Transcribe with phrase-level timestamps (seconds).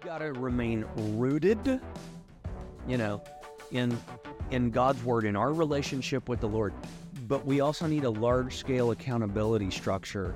[0.00, 1.80] got to remain rooted,
[2.86, 3.22] you know,
[3.70, 3.96] in
[4.50, 6.72] in God's word, in our relationship with the Lord.
[7.26, 10.34] But we also need a large scale accountability structure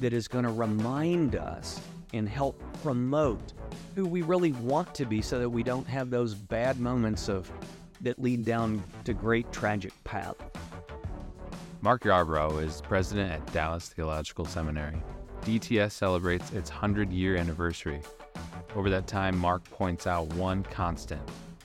[0.00, 1.80] that is going to remind us
[2.12, 3.52] and help promote
[3.94, 7.50] who we really want to be so that we don't have those bad moments of
[8.02, 10.36] that lead down to great tragic path.
[11.80, 15.02] Mark Yarbrough is president at Dallas Theological Seminary.
[15.42, 18.00] DTS celebrates its 100 year anniversary.
[18.76, 21.22] Over that time, Mark points out one constant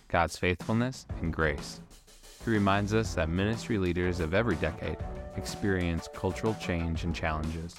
[0.08, 1.82] God's faithfulness and grace.
[2.46, 4.96] He reminds us that ministry leaders of every decade
[5.36, 7.76] experience cultural change and challenges.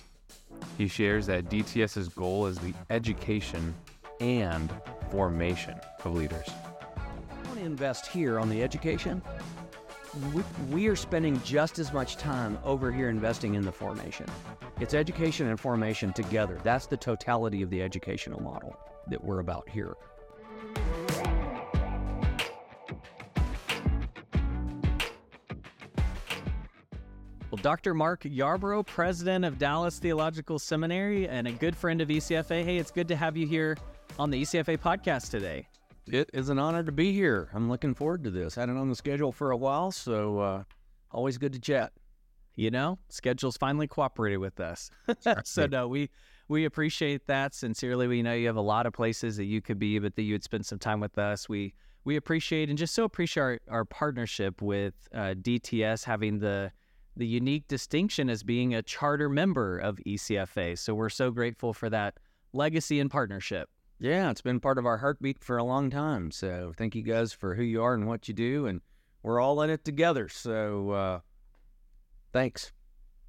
[0.76, 3.74] He shares that DTS's goal is the education
[4.20, 4.70] and
[5.10, 6.48] formation of leaders.
[7.30, 9.22] I want to invest here on the education.
[10.34, 14.26] We, we are spending just as much time over here investing in the formation.
[14.78, 16.60] It's education and formation together.
[16.62, 18.76] That's the totality of the educational model
[19.08, 19.94] that we're about here.
[27.52, 27.92] Well, Dr.
[27.92, 32.64] Mark Yarbrough, president of Dallas Theological Seminary and a good friend of ECFA.
[32.64, 33.76] Hey, it's good to have you here
[34.18, 35.68] on the ECFA podcast today.
[36.06, 37.50] It is an honor to be here.
[37.52, 38.54] I'm looking forward to this.
[38.54, 40.62] Had it on the schedule for a while, so uh,
[41.10, 41.92] always good to chat.
[42.54, 44.90] You know, schedule's finally cooperated with us.
[45.44, 46.08] so no, we
[46.52, 48.06] we appreciate that sincerely.
[48.06, 50.34] We know you have a lot of places that you could be, but that you
[50.34, 51.48] would spend some time with us.
[51.48, 56.70] We we appreciate and just so appreciate our, our partnership with uh, DTS having the
[57.16, 60.78] the unique distinction as being a charter member of ECFA.
[60.78, 62.18] So we're so grateful for that
[62.52, 63.68] legacy and partnership.
[63.98, 66.30] Yeah, it's been part of our heartbeat for a long time.
[66.30, 68.80] So thank you guys for who you are and what you do, and
[69.22, 70.28] we're all in it together.
[70.28, 71.20] So uh,
[72.32, 72.72] thanks.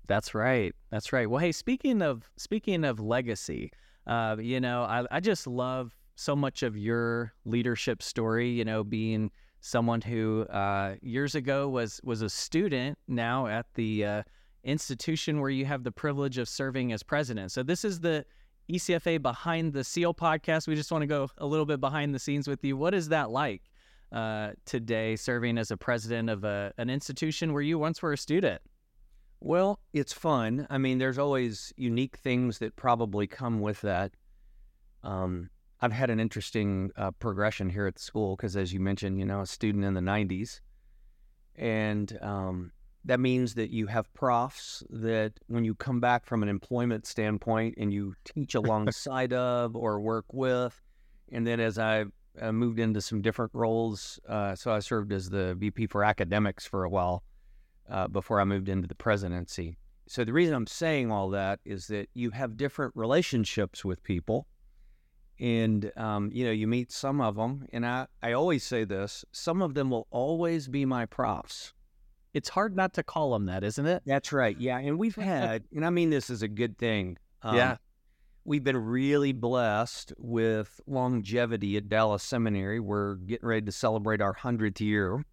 [0.07, 0.75] That's right.
[0.89, 1.29] That's right.
[1.29, 3.71] Well, hey, speaking of speaking of legacy,
[4.07, 8.49] uh, you know, I, I just love so much of your leadership story.
[8.49, 9.31] You know, being
[9.61, 14.23] someone who uh, years ago was was a student now at the uh,
[14.63, 17.51] institution where you have the privilege of serving as president.
[17.51, 18.25] So this is the
[18.69, 20.67] ECFA behind the seal podcast.
[20.67, 22.77] We just want to go a little bit behind the scenes with you.
[22.77, 23.61] What is that like
[24.11, 28.17] uh, today, serving as a president of a, an institution where you once were a
[28.17, 28.61] student?
[29.45, 30.67] Well, it's fun.
[30.69, 34.13] I mean, there's always unique things that probably come with that.
[35.03, 35.49] Um,
[35.81, 39.25] I've had an interesting uh, progression here at the school because, as you mentioned, you
[39.25, 40.61] know, a student in the 90s.
[41.57, 42.71] And um,
[43.03, 47.75] that means that you have profs that when you come back from an employment standpoint
[47.77, 50.81] and you teach alongside of or work with,
[51.33, 52.05] and then as I
[52.39, 56.65] uh, moved into some different roles, uh, so I served as the VP for academics
[56.65, 57.23] for a while
[57.89, 59.77] uh, before I moved into the presidency.
[60.07, 64.47] So the reason I'm saying all that is that you have different relationships with people
[65.39, 69.25] and um, you know you meet some of them and I, I always say this
[69.31, 71.73] some of them will always be my profs.
[72.33, 74.03] It's hard not to call them that isn't it?
[74.05, 77.55] That's right yeah and we've had and i mean this is a good thing um,
[77.55, 77.77] yeah.
[78.45, 82.79] we've been really blessed with longevity at dallas seminary.
[82.79, 85.25] We're getting ready to celebrate our 100th year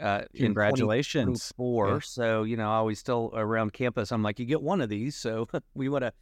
[0.00, 1.98] uh, congratulations four yeah.
[2.02, 5.16] so you know i always still around campus i'm like you get one of these
[5.16, 6.12] so we want to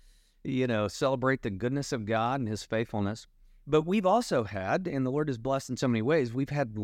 [0.44, 3.26] you know, celebrate the goodness of God and His faithfulness.
[3.66, 6.76] But we've also had, and the Lord has blessed in so many ways, we've had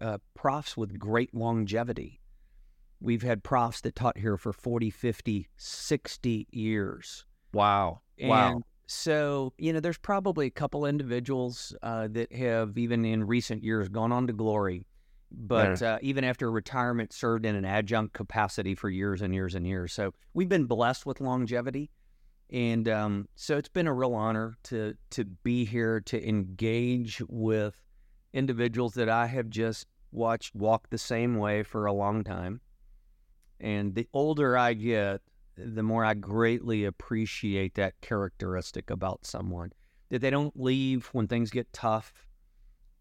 [0.00, 2.20] uh, profs with great longevity.
[3.00, 7.24] We've had profs that taught here for 40, 50, 60 years.
[7.52, 8.00] Wow.
[8.18, 8.60] And wow.
[8.86, 13.88] So, you know, there's probably a couple individuals uh, that have, even in recent years,
[13.88, 14.86] gone on to glory.
[15.30, 15.94] But yeah.
[15.94, 19.92] uh, even after retirement, served in an adjunct capacity for years and years and years.
[19.92, 21.90] So we've been blessed with longevity.
[22.50, 27.80] And um, so it's been a real honor to to be here to engage with
[28.32, 32.60] individuals that I have just watched walk the same way for a long time.
[33.60, 35.22] And the older I get,
[35.56, 39.72] the more I greatly appreciate that characteristic about someone
[40.10, 42.12] that they don't leave when things get tough.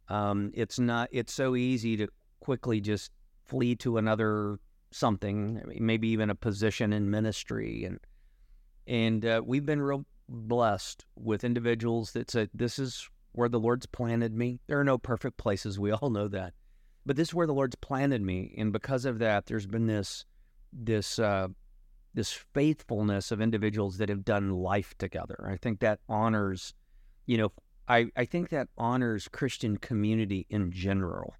[0.09, 1.09] Um, it's not.
[1.11, 2.07] It's so easy to
[2.39, 3.11] quickly just
[3.45, 4.59] flee to another
[4.91, 7.99] something, maybe even a position in ministry, and
[8.87, 13.85] and uh, we've been real blessed with individuals that said, This is where the Lord's
[13.85, 14.59] planted me.
[14.67, 15.79] There are no perfect places.
[15.79, 16.53] We all know that.
[17.05, 18.53] But this is where the Lord's planted me.
[18.57, 20.25] And because of that, there's been this,
[20.71, 21.47] this, uh,
[22.13, 25.49] this faithfulness of individuals that have done life together.
[25.51, 26.73] I think that honors,
[27.25, 27.51] you know,
[27.87, 31.35] I, I think that honors Christian community in general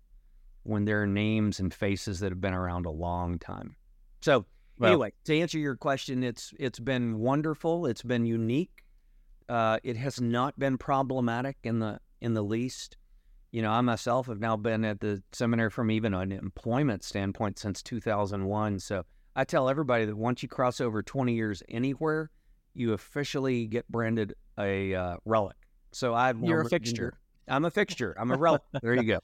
[0.63, 3.75] when there are names and faces that have been around a long time.
[4.21, 4.45] So
[4.79, 7.85] well, anyway, to answer your question, it's it's been wonderful.
[7.85, 8.83] It's been unique.
[9.47, 12.97] Uh, it has not been problematic in the in the least.
[13.51, 17.59] You know, I myself have now been at the seminary from even an employment standpoint
[17.59, 18.79] since 2001.
[18.79, 19.03] So
[19.35, 22.31] I tell everybody that once you cross over 20 years anywhere,
[22.73, 25.55] you officially get branded a uh, relic.
[25.93, 27.13] So I've you're a fixture.
[27.47, 28.15] I'm a fixture.
[28.17, 28.61] I'm a relic.
[28.81, 29.19] there you go.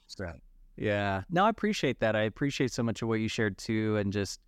[0.77, 1.23] Yeah.
[1.29, 2.15] No, I appreciate that.
[2.15, 4.39] I appreciate so much of what you shared too, and just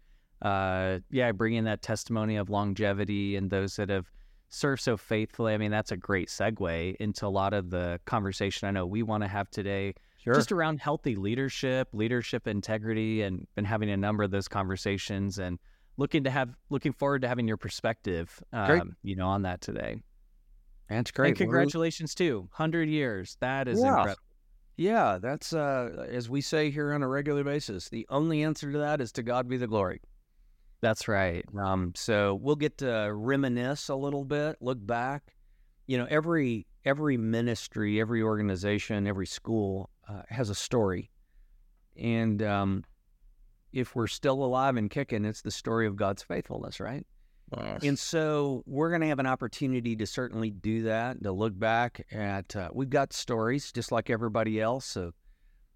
[0.42, 4.10] uh, yeah, bringing that testimony of longevity and those that have
[4.50, 5.54] served so faithfully.
[5.54, 9.04] I mean, that's a great segue into a lot of the conversation I know we
[9.04, 9.94] want to have today.
[10.24, 10.36] Sure.
[10.36, 15.58] Just around healthy leadership, leadership integrity, and been having a number of those conversations and
[15.98, 20.02] looking to have looking forward to having your perspective, um, you know, on that today.
[20.92, 21.30] That's great.
[21.30, 22.26] And congratulations We're...
[22.26, 23.38] too, hundred years.
[23.40, 23.98] That is yeah.
[23.98, 24.22] incredible.
[24.78, 27.90] Yeah, that's uh, as we say here on a regular basis.
[27.90, 30.02] The only answer to that is to God be the glory.
[30.82, 31.46] That's right.
[31.58, 35.36] Um, so we'll get to reminisce a little bit, look back.
[35.88, 41.12] You know, every every ministry, every organization, every school uh, has a story,
[41.96, 42.84] and um,
[43.72, 47.06] if we're still alive and kicking, it's the story of God's faithfulness, right?
[47.84, 52.06] And so we're going to have an opportunity to certainly do that, to look back
[52.12, 52.56] at.
[52.56, 55.14] Uh, we've got stories just like everybody else of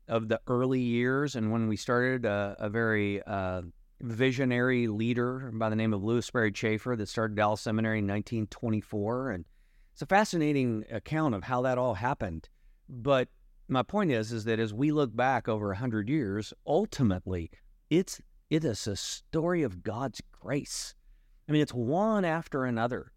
[0.07, 3.61] of the early years and when we started uh, a very uh,
[4.01, 9.31] visionary leader by the name of Lewis Sperry Chafer that started Dallas Seminary in 1924.
[9.31, 9.45] And
[9.93, 12.49] it's a fascinating account of how that all happened.
[12.87, 13.29] But
[13.67, 17.49] my point is, is that as we look back over 100 years, ultimately,
[17.89, 20.93] it's it is a story of God's grace.
[21.47, 23.11] I mean, it's one after another.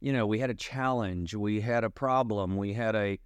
[0.00, 3.18] You know, we had a challenge, we had a problem, we had a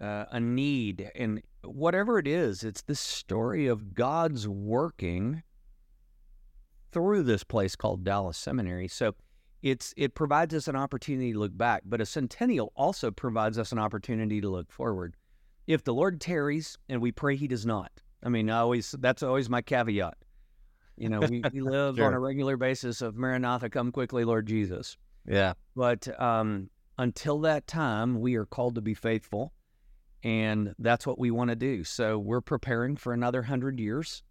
[0.00, 5.42] uh, a need, and whatever it is, it's this story of God's working
[6.90, 8.88] through this place called Dallas Seminary.
[8.88, 9.14] So
[9.62, 13.72] it's it provides us an opportunity to look back, but a centennial also provides us
[13.72, 15.14] an opportunity to look forward.
[15.66, 17.92] If the Lord tarries, and we pray He does not.
[18.22, 20.16] I mean, I always that's always my caveat.
[20.96, 22.06] You know, we, we live sure.
[22.06, 24.96] on a regular basis of Maranatha, come quickly, Lord Jesus.
[25.26, 25.54] Yeah.
[25.74, 29.52] But um, until that time, we are called to be faithful,
[30.22, 31.84] and that's what we want to do.
[31.84, 34.22] So we're preparing for another hundred years.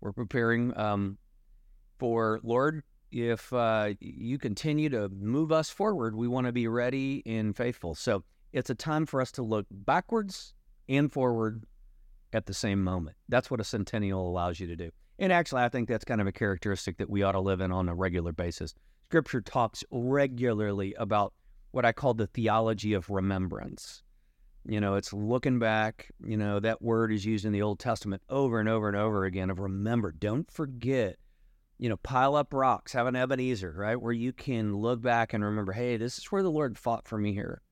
[0.00, 1.18] We're preparing um,
[1.98, 7.22] for Lord, if uh, you continue to move us forward, we want to be ready
[7.26, 7.94] and faithful.
[7.94, 10.54] So it's a time for us to look backwards
[10.88, 11.64] and forward
[12.32, 13.16] at the same moment.
[13.28, 14.90] That's what a centennial allows you to do.
[15.18, 17.70] And actually, I think that's kind of a characteristic that we ought to live in
[17.70, 18.74] on a regular basis.
[19.08, 21.32] Scripture talks regularly about
[21.70, 24.02] what I call the theology of remembrance.
[24.66, 26.10] You know, it's looking back.
[26.24, 29.24] You know, that word is used in the Old Testament over and over and over
[29.24, 30.10] again of remember.
[30.10, 31.16] Don't forget
[31.78, 34.00] you know, pile up rocks, have an Ebenezer, right?
[34.00, 37.18] Where you can look back and remember, hey, this is where the Lord fought for
[37.18, 37.62] me here.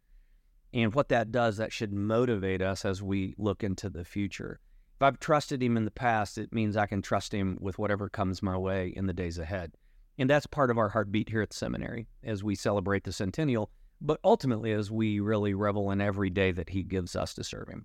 [0.74, 4.58] And what that does, that should motivate us as we look into the future.
[5.02, 8.08] If I've trusted Him in the past, it means I can trust Him with whatever
[8.08, 9.72] comes my way in the days ahead.
[10.16, 13.72] And that's part of our heartbeat here at the seminary as we celebrate the centennial,
[14.00, 17.66] but ultimately as we really revel in every day that He gives us to serve
[17.66, 17.84] Him.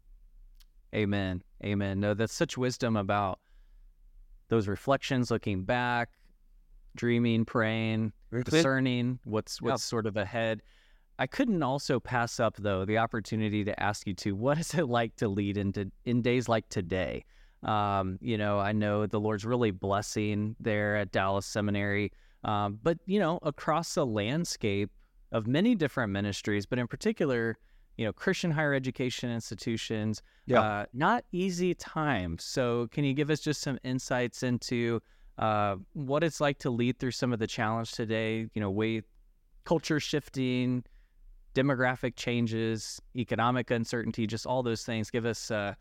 [0.93, 1.41] Amen.
[1.65, 1.99] Amen.
[1.99, 3.39] No, that's such wisdom about
[4.49, 6.09] those reflections, looking back,
[6.95, 8.13] dreaming, praying,
[8.45, 10.61] discerning what's what's sort of ahead.
[11.19, 14.87] I couldn't also pass up though the opportunity to ask you to what is it
[14.87, 17.25] like to lead into in days like today?
[17.63, 22.11] Um, you know, I know the Lord's really blessing there at Dallas Seminary,
[22.43, 24.91] um, but you know, across the landscape
[25.31, 27.57] of many different ministries, but in particular,
[27.97, 30.21] you know, Christian higher education institutions.
[30.45, 30.61] Yeah.
[30.61, 32.43] Uh, not easy times.
[32.43, 35.01] So, can you give us just some insights into
[35.39, 38.47] uh, what it's like to lead through some of the challenge today?
[38.53, 39.01] You know, way
[39.65, 40.83] culture shifting,
[41.53, 45.09] demographic changes, economic uncertainty, just all those things.
[45.09, 45.77] Give us uh, a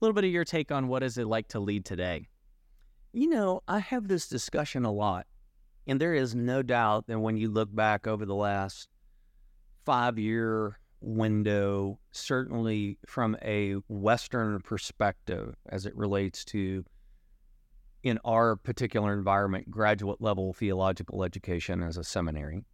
[0.00, 2.28] little bit of your take on what is it like to lead today.
[3.12, 5.26] You know, I have this discussion a lot,
[5.86, 8.88] and there is no doubt that when you look back over the last
[9.84, 16.84] five year window, certainly from a Western perspective as it relates to,
[18.02, 22.64] in our particular environment, graduate level theological education as a seminary.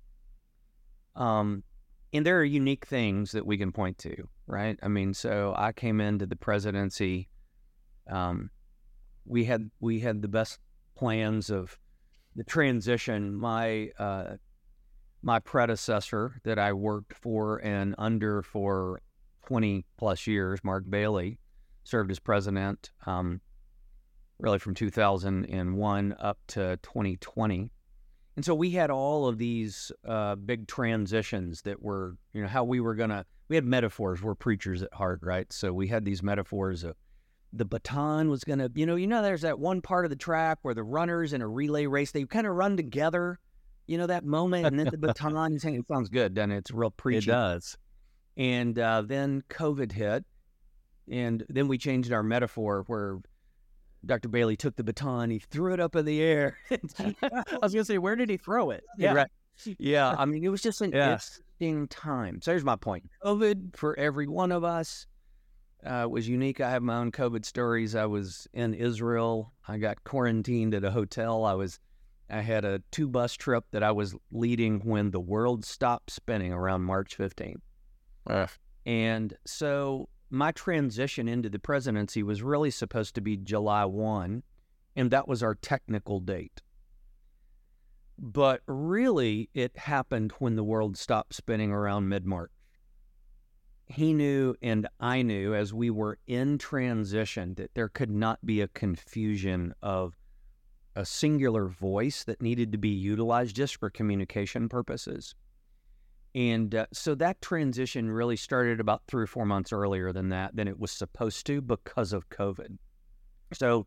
[1.17, 1.65] Um,
[2.13, 4.79] and there are unique things that we can point to, right?
[4.83, 7.29] I mean, so I came into the presidency.
[8.11, 8.51] Um,
[9.25, 10.59] we had we had the best
[10.97, 11.79] plans of
[12.35, 13.35] the transition.
[13.35, 14.37] My uh,
[15.23, 19.01] my predecessor that I worked for and under for
[19.47, 21.39] 20 plus years, Mark Bailey,
[21.85, 23.41] served as president um,
[24.39, 27.71] really from 2001 up to 2020.
[28.41, 32.65] And so we had all of these uh, big transitions that were, you know, how
[32.65, 34.23] we were going to we had metaphors.
[34.23, 35.53] We're preachers at heart, right?
[35.53, 36.97] So we had these metaphors of
[37.53, 40.17] the baton was going to, you know, you know, there's that one part of the
[40.17, 43.39] track where the runners in a relay race they kind of run together.
[43.87, 45.57] You know that moment, and then the baton.
[45.57, 46.57] It sounds good, doesn't it?
[46.57, 47.31] It's real preachy.
[47.31, 47.77] It does.
[48.39, 50.25] And uh, then COVID hit,
[51.11, 53.19] and then we changed our metaphor where
[54.07, 54.29] Dr.
[54.29, 56.57] Bailey took the baton, he threw it up in the air.
[56.71, 56.95] I was
[57.51, 58.85] going to say, where did he throw it?
[58.97, 59.13] Yeah.
[59.13, 59.29] Right.
[59.79, 60.15] Yeah.
[60.19, 61.13] I mean, it was just an Yeah.
[61.13, 62.41] interesting time.
[62.43, 65.07] So here's my point COVID for every one of us
[65.85, 66.61] uh, was unique.
[66.61, 67.95] I have my own COVID stories.
[67.95, 69.53] I was in Israel.
[69.69, 71.45] I got quarantined at a hotel.
[71.45, 71.79] I was.
[72.33, 76.53] I had a two bus trip that I was leading when the world stopped spinning
[76.53, 77.57] around March 15th.
[78.87, 84.43] And so my transition into the presidency was really supposed to be July 1,
[84.97, 86.63] and that was our technical date.
[88.17, 92.53] But really, it happened when the world stopped spinning around mid March.
[93.87, 98.61] He knew, and I knew as we were in transition, that there could not be
[98.61, 100.17] a confusion of
[100.95, 105.35] a singular voice that needed to be utilized just for communication purposes.
[106.35, 110.55] And uh, so that transition really started about three or four months earlier than that,
[110.55, 112.79] than it was supposed to because of COVID.
[113.53, 113.87] So,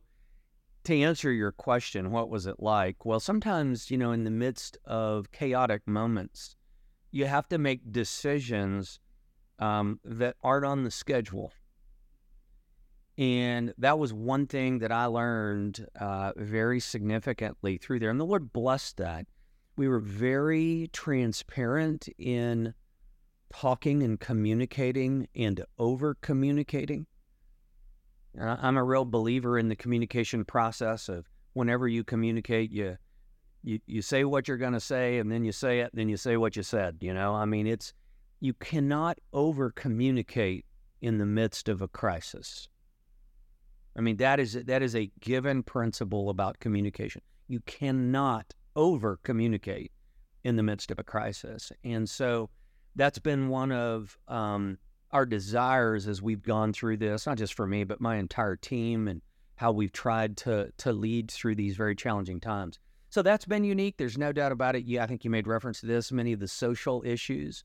[0.83, 3.05] to answer your question, what was it like?
[3.05, 6.57] Well, sometimes, you know, in the midst of chaotic moments,
[7.11, 8.99] you have to make decisions
[9.59, 11.53] um, that aren't on the schedule.
[13.17, 18.09] And that was one thing that I learned uh, very significantly through there.
[18.09, 19.27] And the Lord blessed that
[19.75, 22.73] we were very transparent in
[23.51, 27.05] talking and communicating and over communicating.
[28.39, 32.97] I'm a real believer in the communication process of whenever you communicate, you
[33.65, 36.09] you, you say what you're going to say and then you say it, and then
[36.09, 36.97] you say what you said.
[36.99, 37.93] You know, I mean, it's
[38.41, 40.65] you cannot over communicate
[41.01, 42.67] in the midst of a crisis.
[43.95, 47.21] I mean, that is that is a given principle about communication.
[47.47, 49.91] You cannot over communicate
[50.43, 51.71] in the midst of a crisis.
[51.83, 52.49] And so
[52.95, 54.77] that's been one of um,
[55.11, 59.07] our desires as we've gone through this, not just for me, but my entire team
[59.07, 59.21] and
[59.55, 62.79] how we've tried to, to lead through these very challenging times.
[63.09, 63.97] So that's been unique.
[63.97, 64.85] There's no doubt about it.
[64.85, 67.63] Yeah, I think you made reference to this, many of the social issues.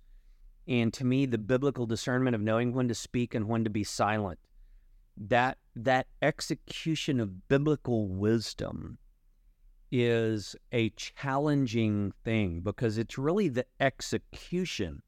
[0.66, 3.84] And to me, the biblical discernment of knowing when to speak and when to be
[3.84, 4.38] silent,
[5.16, 8.98] that that execution of biblical wisdom
[9.90, 15.02] is a challenging thing because it's really the execution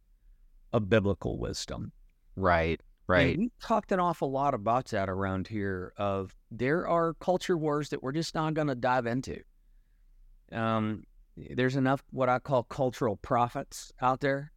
[0.72, 1.92] of biblical wisdom.
[2.36, 3.34] Right, right.
[3.34, 5.92] And we talked an awful lot about that around here.
[5.96, 9.40] Of there are culture wars that we're just not going to dive into.
[10.52, 11.04] Um,
[11.36, 14.52] there's enough what I call cultural prophets out there,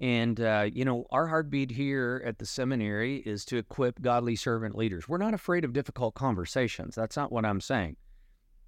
[0.00, 4.74] and uh, you know our heartbeat here at the seminary is to equip godly servant
[4.74, 5.08] leaders.
[5.08, 6.94] We're not afraid of difficult conversations.
[6.94, 7.96] That's not what I'm saying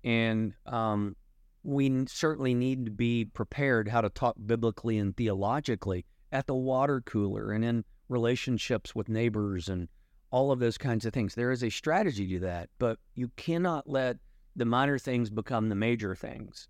[0.05, 1.17] and um,
[1.63, 7.01] we certainly need to be prepared how to talk biblically and theologically at the water
[7.03, 9.89] cooler and in relationships with neighbors and
[10.31, 11.35] all of those kinds of things.
[11.35, 14.17] There is a strategy to that, but you cannot let
[14.57, 16.69] the minor things become the major things.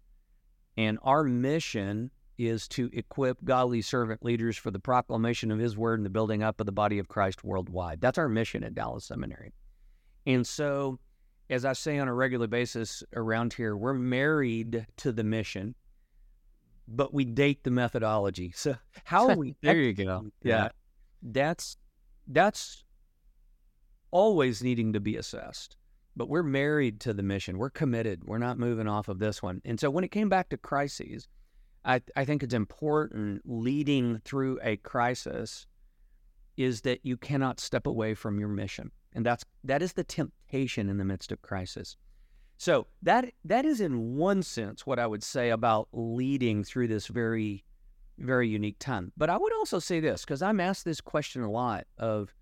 [0.76, 5.98] And our mission is to equip godly servant leaders for the proclamation of His word
[5.98, 8.00] and the building up of the body of Christ worldwide.
[8.00, 9.52] That's our mission at Dallas Seminary.
[10.26, 10.98] And so,
[11.52, 15.74] as I say on a regular basis around here, we're married to the mission,
[16.88, 18.52] but we date the methodology.
[18.56, 20.26] So how are we there you go.
[20.42, 20.56] Yeah.
[20.56, 20.74] that?
[21.22, 21.76] That's
[22.26, 22.84] that's
[24.10, 25.76] always needing to be assessed.
[26.16, 27.58] But we're married to the mission.
[27.58, 28.24] We're committed.
[28.24, 29.62] We're not moving off of this one.
[29.64, 31.26] And so when it came back to crises,
[31.84, 35.66] I, I think it's important leading through a crisis
[36.58, 38.90] is that you cannot step away from your mission.
[39.14, 40.04] And that's that is the
[40.52, 41.96] in the midst of crisis.
[42.58, 47.08] So that that is in one sense what I would say about leading through this
[47.08, 47.64] very
[48.18, 49.12] very unique time.
[49.16, 52.34] But I would also say this because I'm asked this question a lot of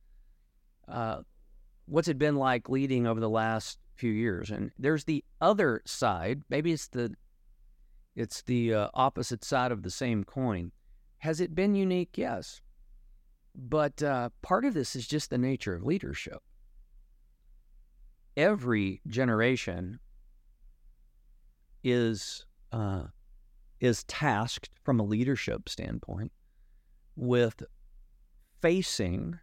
[0.88, 1.23] uh,
[1.87, 6.43] what's it been like leading over the last few years, and there's the other side.
[6.50, 7.14] Maybe it's the
[8.14, 10.73] it's the uh, opposite side of the same coin.
[11.19, 12.19] Has it been unique?
[12.19, 12.61] Yes.
[13.55, 16.43] But uh, part of this is just the nature of leadership.
[18.41, 19.99] Every generation
[21.85, 23.03] is uh,
[23.81, 26.33] is tasked from a leadership standpoint
[27.17, 27.63] with
[28.63, 29.39] facing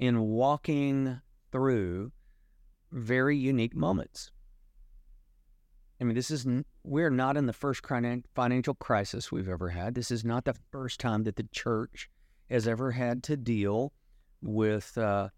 [0.00, 1.20] and walking
[1.52, 2.10] through
[2.90, 4.30] very unique moments.
[6.00, 6.46] I mean, this is
[6.84, 7.82] we're not in the first
[8.34, 9.94] financial crisis we've ever had.
[9.94, 12.08] This is not the first time that the church
[12.48, 13.92] has ever had to deal
[14.40, 15.28] with uh,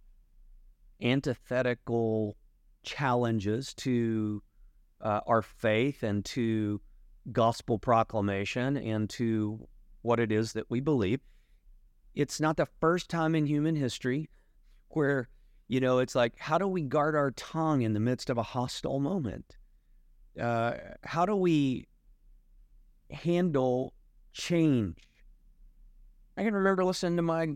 [1.03, 2.37] antithetical
[2.83, 4.43] challenges to
[5.01, 6.81] uh, our faith and to
[7.33, 9.67] gospel proclamation and to
[10.03, 11.21] what it is that we believe.
[12.15, 14.29] It's not the first time in human history
[14.89, 15.29] where,
[15.69, 18.43] you know, it's like, how do we guard our tongue in the midst of a
[18.43, 19.57] hostile moment?
[20.41, 20.73] Uh,
[21.05, 21.87] how do we
[23.11, 23.95] handle
[24.33, 24.99] change?
[26.37, 27.51] I can remember listening to my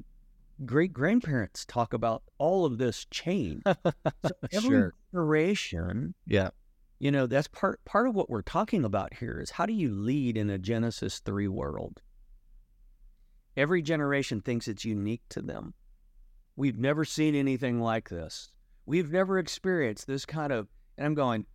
[0.64, 3.62] great grandparents talk about all of this change.
[3.66, 3.74] so
[4.52, 4.94] every Sure.
[5.12, 6.50] generation, Yeah.
[6.98, 9.92] you know, that's part part of what we're talking about here is how do you
[9.92, 12.00] lead in a Genesis three world?
[13.56, 15.74] Every generation thinks it's unique to them.
[16.56, 18.52] We've never seen anything like this.
[18.86, 21.46] We've never experienced this kind of and I'm going,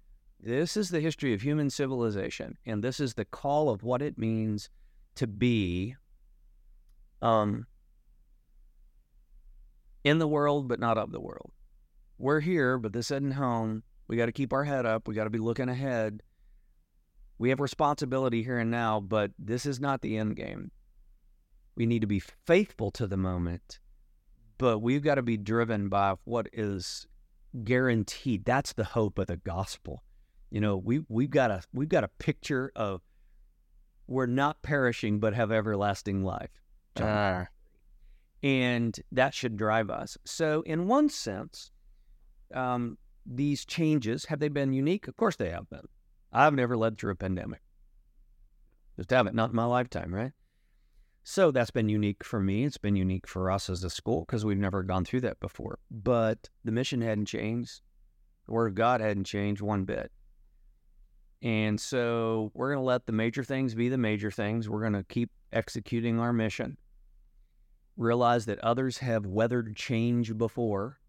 [0.42, 4.18] this is the history of human civilization, and this is the call of what it
[4.18, 4.70] means
[5.16, 5.96] to be
[7.22, 7.66] um
[10.04, 11.52] in the world but not of the world.
[12.18, 13.84] We're here, but this isn't home.
[14.08, 15.08] We got to keep our head up.
[15.08, 16.22] We got to be looking ahead.
[17.38, 20.72] We have responsibility here and now, but this is not the end game.
[21.76, 23.80] We need to be faithful to the moment,
[24.58, 27.08] but we've got to be driven by what is
[27.64, 28.44] guaranteed.
[28.44, 30.04] That's the hope of the gospel.
[30.52, 33.02] You know, we we've got a we've got a picture of
[34.08, 36.62] we're not perishing but have everlasting life.
[37.00, 37.48] Ah,
[38.44, 40.18] and that should drive us.
[40.26, 41.72] So, in one sense,
[42.54, 45.08] um, these changes have they been unique?
[45.08, 45.88] Of course, they have been.
[46.32, 47.62] I've never led through a pandemic.
[48.98, 50.32] Just haven't, not in my lifetime, right?
[51.24, 52.66] So that's been unique for me.
[52.66, 55.80] It's been unique for us as a school because we've never gone through that before.
[55.92, 57.82] But the mission hadn't changed.
[58.46, 60.12] The word of God hadn't changed one bit.
[61.42, 64.68] And so we're going to let the major things be the major things.
[64.68, 66.78] We're going to keep executing our mission
[68.00, 71.00] realize that others have weathered change before,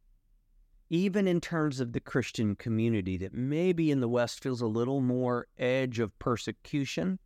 [0.90, 5.00] even in terms of the Christian community that maybe in the West feels a little
[5.00, 7.20] more edge of persecution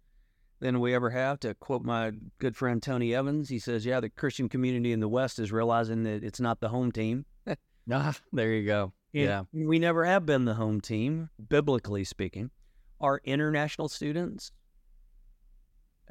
[0.61, 1.41] than we ever have.
[1.41, 5.09] To quote my good friend Tony Evans, he says, Yeah, the Christian community in the
[5.09, 7.25] West is realizing that it's not the home team.
[7.91, 8.93] ah, there you go.
[9.15, 9.43] And Yeah.
[9.53, 12.51] We never have been the home team, biblically speaking.
[13.01, 14.53] Our international students,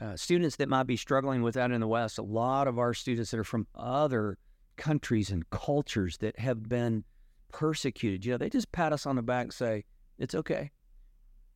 [0.03, 2.93] uh, students that might be struggling with that in the West, a lot of our
[2.93, 4.37] students that are from other
[4.75, 7.05] countries and cultures that have been
[7.53, 9.85] persecuted, you know, they just pat us on the back and say,
[10.17, 10.71] It's okay.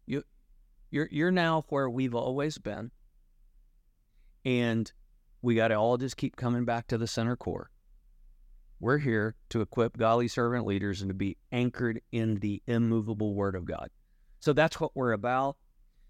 [0.05, 0.23] You
[0.91, 2.91] you're you're now where we've always been.
[4.45, 4.89] And
[5.41, 7.69] we gotta all just keep coming back to the center core.
[8.79, 13.55] We're here to equip godly servant leaders and to be anchored in the immovable word
[13.55, 13.89] of God.
[14.39, 15.57] So that's what we're about.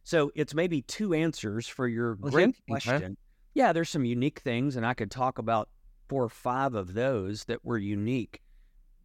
[0.07, 2.57] So it's maybe two answers for your great okay.
[2.69, 3.17] question.
[3.55, 5.67] Yeah, there's some unique things, and I could talk about
[6.07, 8.41] four or five of those that were unique.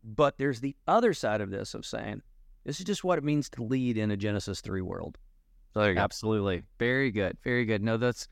[0.05, 2.23] But there's the other side of this of saying,
[2.65, 5.19] this is just what it means to lead in a Genesis 3 world.
[5.75, 6.03] So there you go.
[6.03, 6.63] Absolutely.
[6.79, 7.37] Very good.
[7.43, 7.83] Very good.
[7.83, 8.29] No, that's,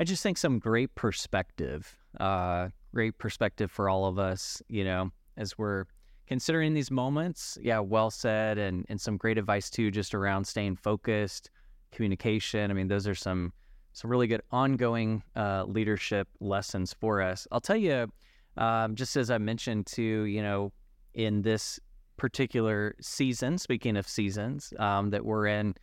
[0.00, 5.12] I just think some great perspective, uh, great perspective for all of us, you know,
[5.36, 5.84] as we're
[6.26, 7.56] considering these moments.
[7.62, 8.58] Yeah, well said.
[8.58, 11.50] And, and some great advice too, just around staying focused,
[11.92, 12.70] communication.
[12.70, 13.52] I mean, those are some,
[13.92, 17.46] some really good ongoing uh, leadership lessons for us.
[17.50, 18.10] I'll tell you,
[18.56, 20.72] um, just as I mentioned too, you know,
[21.14, 21.80] in this
[22.16, 25.74] particular season, speaking of seasons um, that we're in,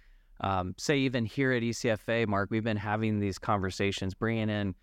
[0.41, 4.75] um, say even here at ECFA, Mark, we've been having these conversations, bringing in,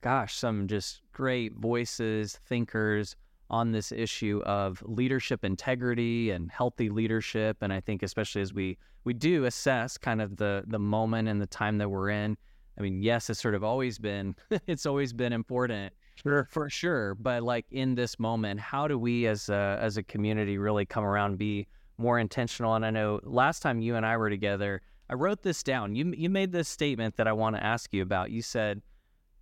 [0.00, 3.16] gosh, some just great voices, thinkers
[3.50, 7.58] on this issue of leadership integrity and healthy leadership.
[7.60, 11.40] And I think especially as we we do assess kind of the the moment and
[11.40, 12.36] the time that we're in.
[12.78, 14.34] I mean, yes, it's sort of always been
[14.66, 16.46] it's always been important Sure.
[16.50, 20.58] for sure but like in this moment how do we as a as a community
[20.58, 24.18] really come around and be more intentional and i know last time you and i
[24.18, 27.64] were together i wrote this down you you made this statement that i want to
[27.64, 28.82] ask you about you said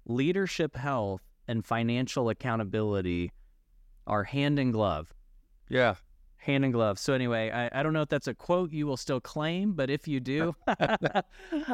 [0.05, 3.33] leadership health and financial accountability
[4.09, 5.15] are hand in glove
[5.69, 5.95] Yeah.
[6.39, 8.97] hand in glove so anyway I, I don't know if that's a quote you will
[8.97, 10.55] still claim but if you do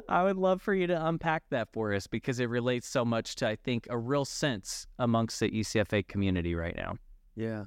[0.08, 3.36] i would love for you to unpack that for us because it relates so much
[3.36, 6.96] to i think a real sense amongst the ecfa community right now
[7.36, 7.64] Yeah.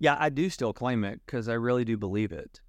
[0.00, 2.60] Yeah, I do still claim it because I really do believe it.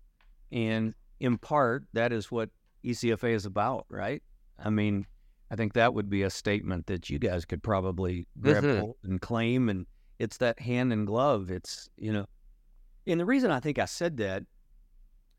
[0.51, 2.49] And in part, that is what
[2.83, 4.23] ECFA is about, right?
[4.57, 5.05] I mean,
[5.51, 8.79] I think that would be a statement that you guys could probably grab Mhm.
[8.79, 9.69] hold and claim.
[9.69, 9.85] And
[10.19, 11.49] it's that hand and glove.
[11.49, 12.25] It's, you know,
[13.07, 14.43] and the reason I think I said that,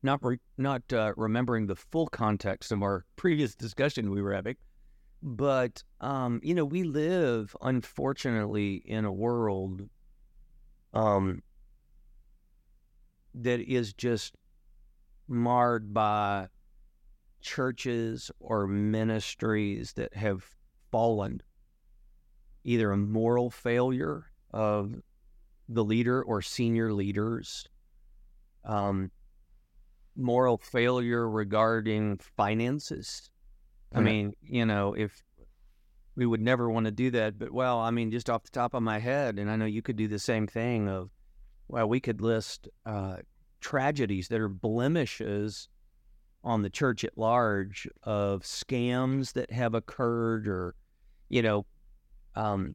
[0.02, 4.56] not re- not uh, remembering the full context of our previous discussion we were having,
[5.22, 9.88] but um, you know, we live unfortunately in a world
[10.94, 11.42] um,
[13.34, 14.34] that is just
[15.28, 16.48] marred by
[17.42, 20.44] churches or ministries that have
[20.90, 21.42] fallen,
[22.64, 24.94] either a moral failure of
[25.68, 27.66] the leader or senior leaders,
[28.64, 29.10] um,
[30.16, 33.30] moral failure regarding finances.
[33.94, 35.22] I mean, you know, if
[36.14, 38.74] we would never want to do that, but well, I mean, just off the top
[38.74, 41.10] of my head, and I know you could do the same thing of,
[41.68, 43.16] well, we could list uh,
[43.60, 45.68] tragedies that are blemishes
[46.42, 50.74] on the church at large of scams that have occurred or,
[51.28, 51.66] you know,
[52.34, 52.74] um,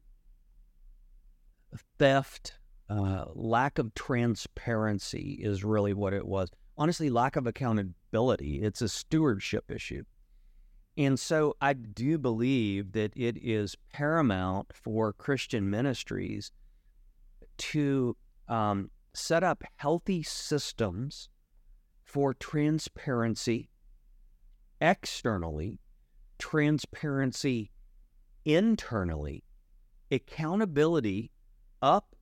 [1.98, 2.54] theft,
[2.88, 6.50] uh, lack of transparency is really what it was.
[6.78, 8.62] Honestly, lack of accountability.
[8.62, 10.04] It's a stewardship issue.
[10.98, 16.52] And so I do believe that it is paramount for Christian ministries
[17.58, 18.16] to
[18.48, 21.28] um, set up healthy systems
[22.04, 23.68] for transparency
[24.80, 25.80] externally,
[26.38, 27.72] transparency
[28.44, 29.42] internally,
[30.10, 31.30] accountability
[31.82, 32.14] up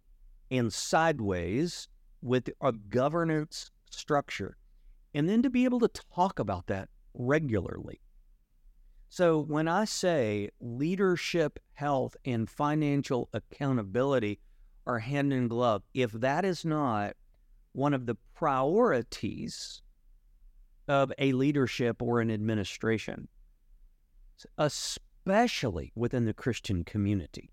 [0.51, 1.89] and sideways
[2.23, 4.57] with a governance structure,
[5.13, 8.01] and then to be able to talk about that regularly.
[9.09, 14.41] So when I say leadership, health, and financial accountability
[14.87, 17.15] are hand in glove, if that is not
[17.73, 19.83] one of the priorities
[20.89, 23.29] of a leadership or an administration,
[24.59, 27.51] especially within the Christian community,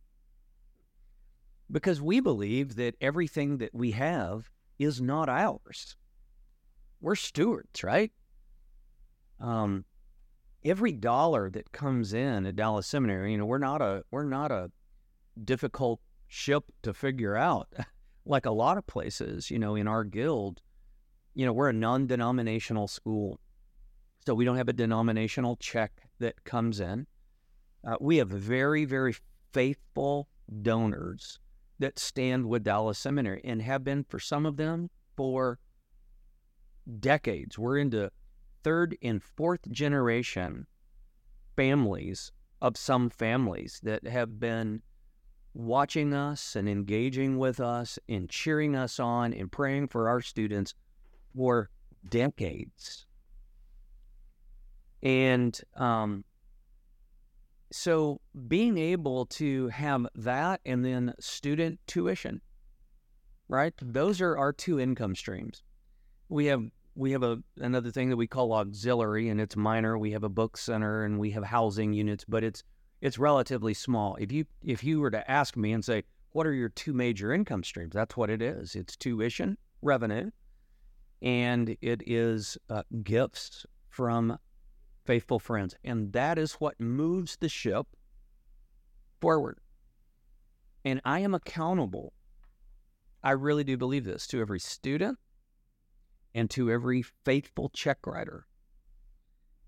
[1.71, 5.95] because we believe that everything that we have is not ours.
[6.99, 8.11] We're stewards, right?
[9.39, 9.85] Um,
[10.63, 14.51] every dollar that comes in at Dallas Seminary, you know, we're not a we're not
[14.51, 14.71] a
[15.43, 17.67] difficult ship to figure out
[18.25, 20.61] like a lot of places, you know, in our guild.
[21.33, 23.39] You know, we're a non-denominational school.
[24.25, 27.07] So we don't have a denominational check that comes in.
[27.83, 29.15] Uh, we have very, very
[29.51, 30.27] faithful
[30.61, 31.39] donors
[31.81, 35.59] that stand with Dallas Seminary and have been for some of them for
[36.99, 37.59] decades.
[37.59, 38.11] We're into
[38.63, 40.67] third and fourth generation
[41.55, 44.81] families of some families that have been
[45.53, 50.73] watching us and engaging with us and cheering us on and praying for our students
[51.35, 51.69] for
[52.07, 53.05] decades.
[55.03, 56.23] And um,
[57.71, 62.41] so being able to have that and then student tuition,
[63.47, 63.73] right?
[63.81, 65.63] Those are our two income streams.
[66.29, 66.63] We have
[66.95, 70.29] we have a another thing that we call auxiliary and it's minor we have a
[70.29, 72.63] book center and we have housing units but it's
[72.99, 76.53] it's relatively small if you if you were to ask me and say what are
[76.53, 80.29] your two major income streams that's what it is it's tuition revenue
[81.21, 84.37] and it is uh, gifts from
[85.11, 87.87] faithful friends and that is what moves the ship
[89.19, 89.59] forward
[90.85, 92.13] and i am accountable
[93.23, 95.17] i really do believe this to every student
[96.33, 98.45] and to every faithful check writer.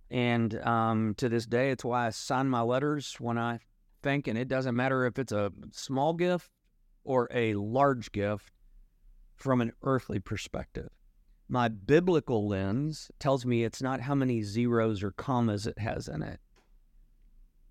[0.10, 3.60] And um, to this day, it's why I sign my letters when I
[4.01, 6.49] think, and it doesn't matter if it's a small gift
[7.03, 8.51] or a large gift
[9.36, 10.89] from an earthly perspective.
[11.49, 16.21] My biblical lens tells me it's not how many zeros or commas it has in
[16.21, 16.39] it,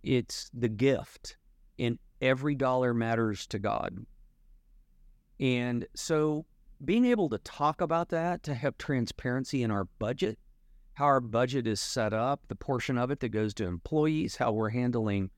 [0.02, 1.36] it's the gift.
[1.78, 4.06] And every dollar matters to God.
[5.40, 6.46] And so
[6.84, 10.38] being able to talk about that, to have transparency in our budget,
[10.94, 14.52] how our budget is set up, the portion of it that goes to employees, how
[14.52, 15.30] we're handling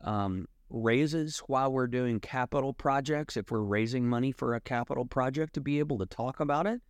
[0.00, 5.54] um, raises while we're doing capital projects, if we're raising money for a capital project,
[5.54, 6.80] to be able to talk about it,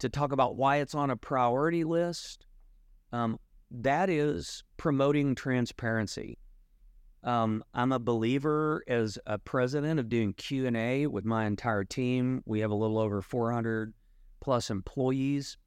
[0.00, 2.46] to talk about why it's on a priority list.
[3.12, 3.38] Um,
[3.70, 6.38] that is promoting transparency.
[7.22, 11.84] Um, I'm a believer as a president of doing Q and A with my entire
[11.84, 12.42] team.
[12.46, 13.92] We have a little over 400
[14.40, 15.58] plus employees,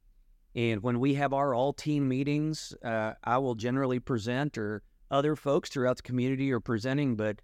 [0.55, 5.35] and when we have our all team meetings, uh, I will generally present, or other
[5.35, 7.15] folks throughout the community are presenting.
[7.15, 7.39] But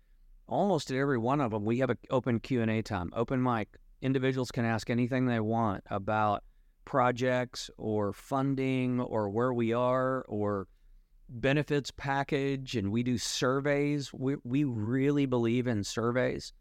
[0.48, 3.42] almost at every one of them, we have an open Q and A time, open
[3.42, 3.70] mic.
[4.02, 6.44] Individuals can ask anything they want about
[6.90, 10.68] projects or funding or where we are or
[11.30, 14.12] benefits package and we do surveys.
[14.12, 16.52] We we really believe in surveys.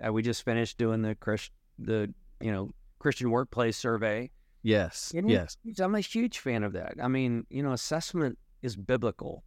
[0.00, 4.30] Uh, we just finished doing the Chris the you know Christian workplace survey.
[4.62, 5.12] Yes.
[5.16, 5.56] And yes.
[5.80, 6.94] I'm a huge fan of that.
[7.02, 9.42] I mean, you know, assessment is biblical.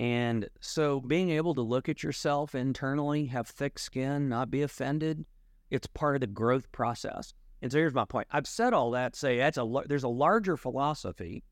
[0.00, 5.24] And so being able to look at yourself internally, have thick skin, not be offended,
[5.70, 7.32] it's part of the growth process.
[7.64, 8.28] And so here's my point.
[8.30, 9.16] I've said all that.
[9.16, 11.42] Say that's a there's a larger philosophy,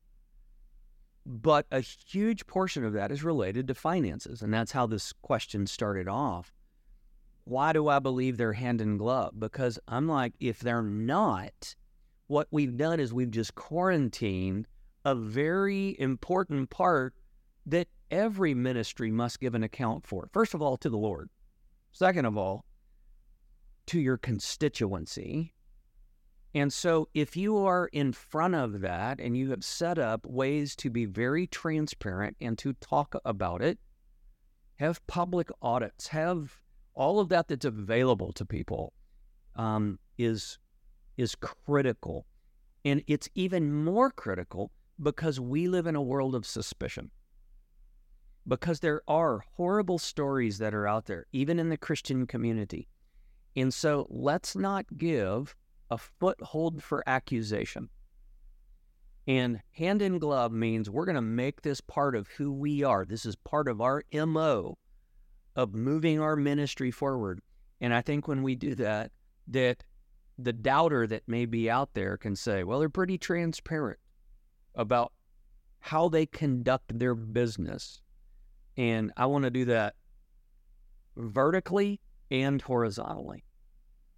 [1.25, 5.66] but a huge portion of that is related to finances, and that's how this question
[5.66, 6.53] started off.
[7.44, 9.40] Why do I believe they're hand in glove?
[9.40, 11.75] Because I'm like, if they're not,
[12.27, 14.68] what we've done is we've just quarantined
[15.07, 17.14] a very important part
[17.64, 20.29] that every ministry must give an account for.
[20.35, 21.31] First of all, to the Lord.
[21.90, 22.66] Second of all,
[23.87, 25.55] to your constituency.
[26.54, 30.76] And so, if you are in front of that and you have set up ways
[30.76, 33.78] to be very transparent and to talk about it,
[34.76, 36.60] have public audits, have
[36.94, 38.92] all of that that's available to people
[39.56, 40.58] um, is
[41.16, 42.26] is critical,
[42.84, 47.10] and it's even more critical because we live in a world of suspicion.
[48.46, 52.88] Because there are horrible stories that are out there, even in the Christian community.
[53.54, 55.54] And so, let's not give
[55.92, 57.90] a foothold for accusation.
[59.28, 63.05] And hand in glove means we're going to make this part of who we are.
[63.05, 64.78] This is part of our MO
[65.55, 67.40] of moving our ministry forward.
[67.83, 69.12] And I think when we do that,
[69.48, 69.85] that
[70.38, 73.98] the doubter that may be out there can say, well, they're pretty transparent
[74.74, 75.12] about
[75.78, 78.00] how they conduct their business.
[78.78, 79.94] And I want to do that
[81.16, 82.00] vertically
[82.31, 83.44] and horizontally.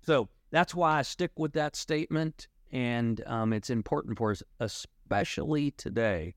[0.07, 2.47] So that's why I stick with that statement.
[2.71, 6.37] And um, it's important for us, especially today,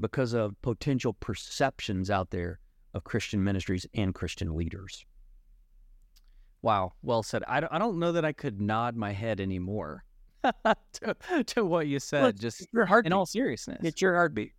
[0.00, 2.58] because of potential perceptions out there
[2.92, 5.04] of Christian ministries and Christian leaders.
[6.62, 7.44] Wow, well said.
[7.46, 10.04] I don't, I don't know that I could nod my head anymore
[10.42, 12.22] to, to what you said.
[12.22, 13.12] Well, just your heartbeat.
[13.12, 14.52] in all seriousness, It's your heartbeat.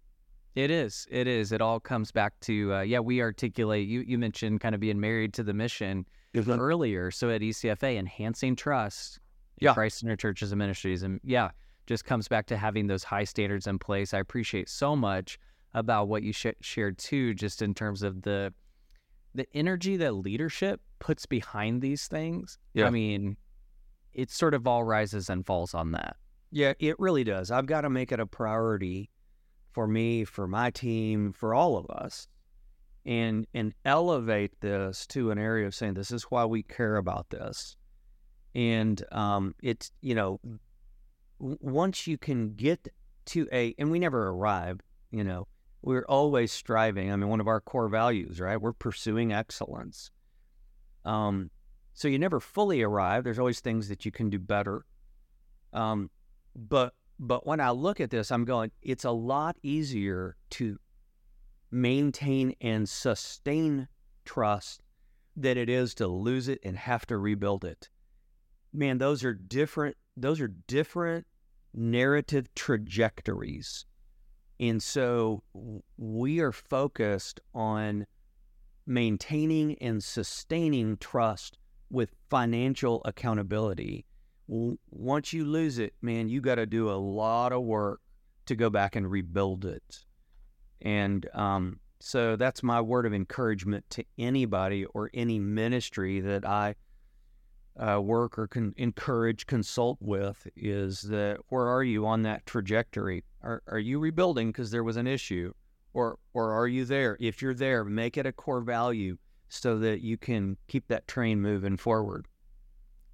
[0.55, 1.05] It is.
[1.11, 1.51] It is.
[1.51, 2.99] It all comes back to uh, yeah.
[2.99, 3.87] We articulate.
[3.87, 7.11] You you mentioned kind of being married to the mission earlier.
[7.11, 9.19] So at ECFA, enhancing trust,
[9.59, 9.73] in Yeah.
[9.73, 11.51] Christ in our churches and ministries, and yeah,
[11.87, 14.13] just comes back to having those high standards in place.
[14.13, 15.39] I appreciate so much
[15.73, 18.53] about what you sh- shared too, just in terms of the
[19.35, 22.57] the energy that leadership puts behind these things.
[22.73, 22.87] Yeah.
[22.87, 23.37] I mean,
[24.13, 26.15] it sort of all rises and falls on that.
[26.49, 27.51] Yeah, it really does.
[27.51, 29.11] I've got to make it a priority
[29.73, 32.27] for me, for my team, for all of us,
[33.07, 37.29] and and elevate this to an area of saying this is why we care about
[37.29, 37.75] this.
[38.53, 40.39] And um, it's you know,
[41.39, 42.89] once you can get
[43.27, 44.81] to a, and we never arrive.
[45.11, 45.47] You know,
[45.81, 47.11] we're always striving.
[47.11, 48.59] I mean, one of our core values, right?
[48.59, 50.11] We're pursuing excellence.
[51.05, 51.49] Um,
[51.93, 53.23] so you never fully arrive.
[53.23, 54.85] There's always things that you can do better.
[55.71, 56.09] Um,
[56.55, 60.77] but but when I look at this, I'm going, it's a lot easier to
[61.71, 63.87] maintain and sustain
[64.25, 64.81] trust
[65.35, 67.89] than it is to lose it and have to rebuild it.
[68.73, 71.27] Man, those are different those are different
[71.73, 73.85] narrative trajectories.
[74.59, 75.43] And so
[75.97, 78.07] we are focused on
[78.87, 81.59] maintaining and sustaining trust
[81.91, 84.07] with financial accountability
[84.47, 88.01] once you lose it, man, you got to do a lot of work
[88.45, 90.05] to go back and rebuild it.
[90.81, 96.75] And um, so that's my word of encouragement to anybody or any ministry that I
[97.79, 103.23] uh, work or can encourage, consult with is that where are you on that trajectory?
[103.41, 105.53] Are, are you rebuilding because there was an issue?
[105.93, 107.17] Or, or are you there?
[107.19, 109.17] If you're there, make it a core value
[109.49, 112.27] so that you can keep that train moving forward.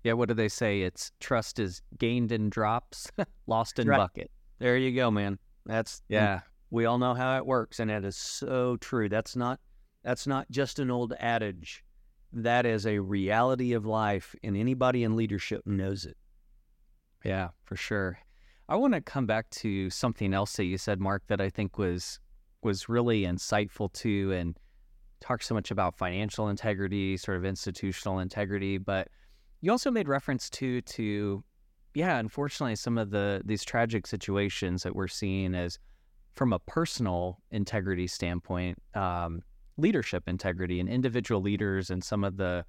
[0.03, 0.81] Yeah, what do they say?
[0.81, 3.09] It's trust is gained in drops,
[3.47, 3.97] lost in Right.
[3.97, 4.29] bucket.
[4.59, 5.39] There you go, man.
[5.65, 6.41] That's Yeah.
[6.73, 9.07] We all know how it works, and it is so true.
[9.07, 9.59] That's not
[10.03, 11.83] that's not just an old adage.
[12.33, 16.17] That is a reality of life, and anybody in leadership knows it.
[17.23, 18.17] Yeah, for sure.
[18.67, 21.77] I want to come back to something else that you said, Mark, that I think
[21.77, 22.19] was
[22.63, 24.57] was really insightful too, and
[25.21, 29.09] talked so much about financial integrity, sort of institutional integrity, but
[29.61, 31.43] you also made reference to to
[31.93, 35.77] yeah, unfortunately, some of the these tragic situations that we're seeing as
[36.35, 39.41] from a personal integrity standpoint, um,
[39.77, 42.65] leadership integrity and individual leaders and some of the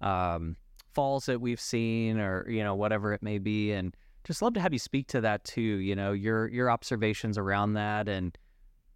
[0.00, 0.56] um,
[0.94, 4.60] falls that we've seen or you know whatever it may be and just love to
[4.60, 8.38] have you speak to that too you know your your observations around that and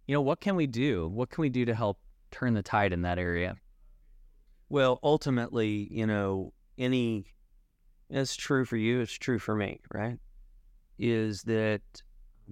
[0.07, 1.99] you know what can we do what can we do to help
[2.31, 3.55] turn the tide in that area
[4.71, 7.25] Well, ultimately, you know, any
[8.09, 10.17] it's true for you, it's true for me, right?
[10.97, 11.81] Is that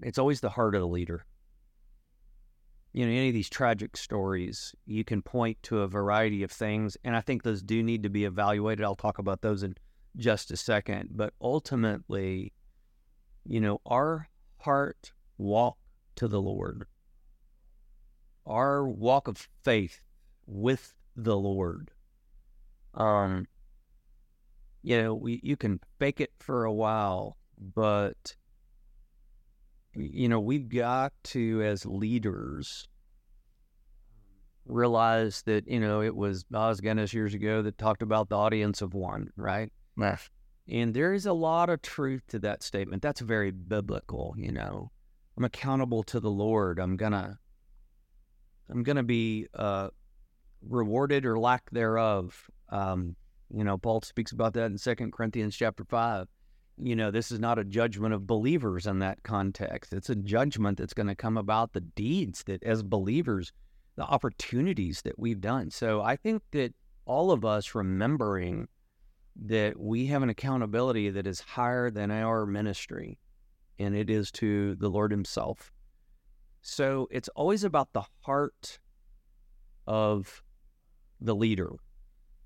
[0.03, 1.25] it's always the heart of the leader.
[2.91, 6.97] You know, any of these tragic stories, you can point to a variety of things.
[7.03, 8.83] And I think those do need to be evaluated.
[8.83, 9.75] I'll talk about those in
[10.17, 11.09] just a second.
[11.11, 12.53] But ultimately,
[13.45, 15.77] you know, our heart walk
[16.15, 16.85] to the Lord,
[18.45, 20.01] our walk of faith
[20.47, 21.91] with the Lord.
[22.95, 23.47] Um,
[24.81, 28.35] you know, we you can fake it for a while, but
[29.95, 32.87] you know, we've got to, as leaders,
[34.65, 38.81] realize that, you know, it was Os Guinness years ago that talked about the audience
[38.81, 39.71] of one, right?
[39.97, 40.29] Yes.
[40.67, 43.01] And there is a lot of truth to that statement.
[43.01, 44.91] That's very biblical, you know.
[45.35, 46.79] I'm accountable to the Lord.
[46.79, 47.39] I'm gonna
[48.69, 49.89] I'm gonna be uh,
[50.61, 52.49] rewarded or lack thereof.
[52.69, 53.15] Um,
[53.49, 56.27] you know, Paul speaks about that in Second Corinthians chapter five
[56.81, 59.93] you know, this is not a judgment of believers in that context.
[59.93, 63.51] It's a judgment that's going to come about the deeds that, as believers,
[63.95, 65.71] the opportunities that we've done.
[65.71, 66.73] So I think that
[67.05, 68.67] all of us remembering
[69.45, 73.19] that we have an accountability that is higher than our ministry,
[73.77, 75.71] and it is to the Lord Himself.
[76.61, 78.79] So it's always about the heart
[79.87, 80.43] of
[81.21, 81.71] the leader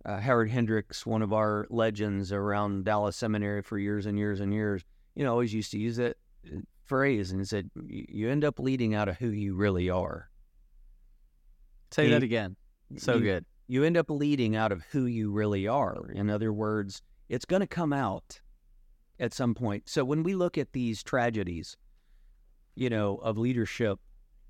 [0.05, 4.53] uh, Howard Hendricks, one of our legends around Dallas Seminary for years and years and
[4.53, 4.83] years,
[5.15, 8.93] you know, always used to use that uh, phrase and said, "You end up leading
[8.93, 10.29] out of who you really are."
[11.91, 12.55] Say and that again.
[12.97, 13.45] So you, good.
[13.67, 16.09] You end up leading out of who you really are.
[16.13, 18.41] In other words, it's going to come out
[19.19, 19.87] at some point.
[19.87, 21.77] So when we look at these tragedies,
[22.75, 23.99] you know, of leadership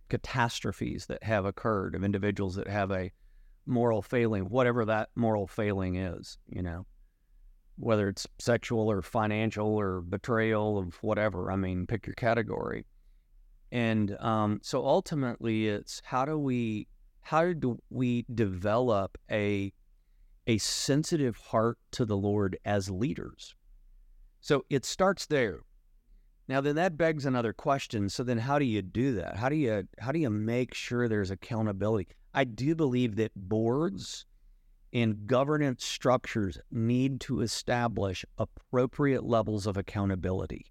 [0.10, 3.12] catastrophes that have occurred, of individuals that have a
[3.66, 6.86] moral failing, whatever that moral failing is, you know,
[7.78, 11.52] whether it's sexual or financial or betrayal of whatever.
[11.52, 12.86] I mean, pick your category.
[13.72, 16.88] And um, so ultimately, it's how do we
[17.22, 19.74] how do we develop a
[20.46, 23.56] a sensitive heart to the Lord as leaders?
[24.42, 25.62] So it starts there.
[26.48, 28.10] Now then that begs another question.
[28.10, 29.38] So then how do you do that?
[29.38, 32.10] How do you how do you make sure there's accountability?
[32.34, 34.26] I do believe that boards
[34.92, 40.68] and governance structures need to establish appropriate levels of accountability.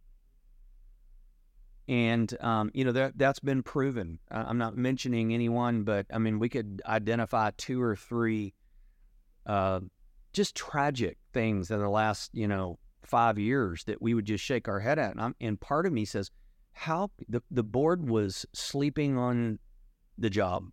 [1.88, 4.20] And um, you know that that's been proven.
[4.30, 8.54] I'm not mentioning anyone, but I mean we could identify two or three
[9.46, 9.80] uh,
[10.32, 14.68] just tragic things in the last you know five years that we would just shake
[14.68, 15.16] our head at.
[15.16, 16.30] And, and part of me says,
[16.72, 19.58] how the the board was sleeping on
[20.16, 20.70] the job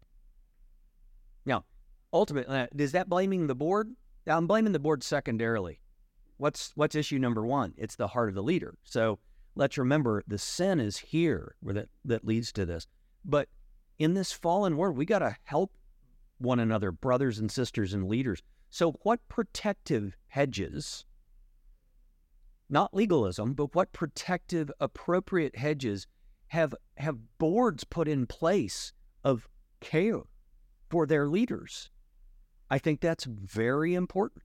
[2.13, 3.91] ultimately, uh, is that blaming the board?
[4.27, 5.81] I'm blaming the board secondarily.
[6.37, 7.73] What's what's issue number one?
[7.77, 8.75] It's the heart of the leader.
[8.83, 9.19] So
[9.55, 12.87] let's remember the sin is here where that, that leads to this.
[13.25, 13.49] But
[13.97, 15.73] in this fallen world, we got to help
[16.37, 18.41] one another, brothers and sisters and leaders.
[18.69, 21.05] So what protective hedges,
[22.69, 26.07] not legalism, but what protective, appropriate hedges
[26.47, 28.93] have have boards put in place
[29.23, 29.47] of
[29.81, 30.21] care
[30.89, 31.89] for their leaders.
[32.69, 34.43] I think that's very important.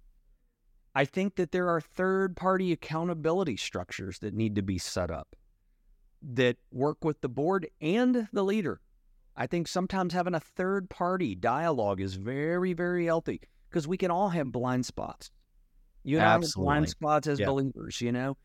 [0.94, 5.34] I think that there are third party accountability structures that need to be set up
[6.22, 8.80] that work with the board and the leader.
[9.36, 14.10] I think sometimes having a third party dialogue is very, very healthy because we can
[14.10, 15.30] all have blind spots.
[16.04, 18.36] You know, blind spots as believers, you know,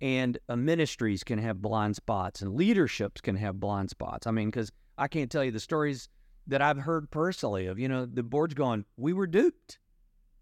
[0.00, 4.26] and uh, ministries can have blind spots and leaderships can have blind spots.
[4.26, 6.08] I mean, because I can't tell you the stories
[6.48, 9.78] that I've heard personally of, you know, the board's going, we were duped.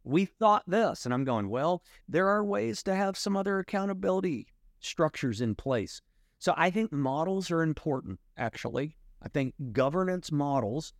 [0.04, 1.04] We thought this.
[1.04, 4.46] And I'm going, well, there are ways to have some other accountability
[4.80, 6.00] structures in place.
[6.38, 8.96] So I think models are important, actually.
[9.22, 10.92] I think governance models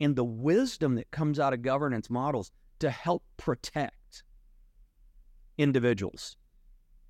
[0.00, 4.24] and the wisdom that comes out of governance models to help protect
[5.58, 6.36] individuals.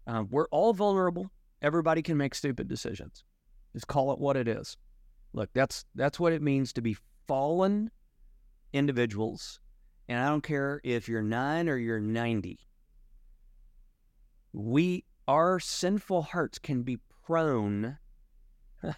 [0.07, 1.31] Uh, we're all vulnerable.
[1.63, 3.23] Everybody can make stupid decisions.
[3.73, 4.77] Just call it what it is.
[5.33, 7.91] Look, that's that's what it means to be fallen
[8.73, 9.61] individuals,
[10.09, 12.59] and I don't care if you're nine or you're 90,
[14.53, 17.99] we, our sinful hearts can be prone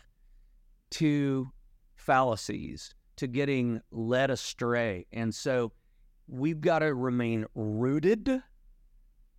[0.91, 1.51] to
[1.95, 5.07] fallacies, to getting led astray.
[5.13, 5.73] And so
[6.29, 8.43] we've got to remain rooted,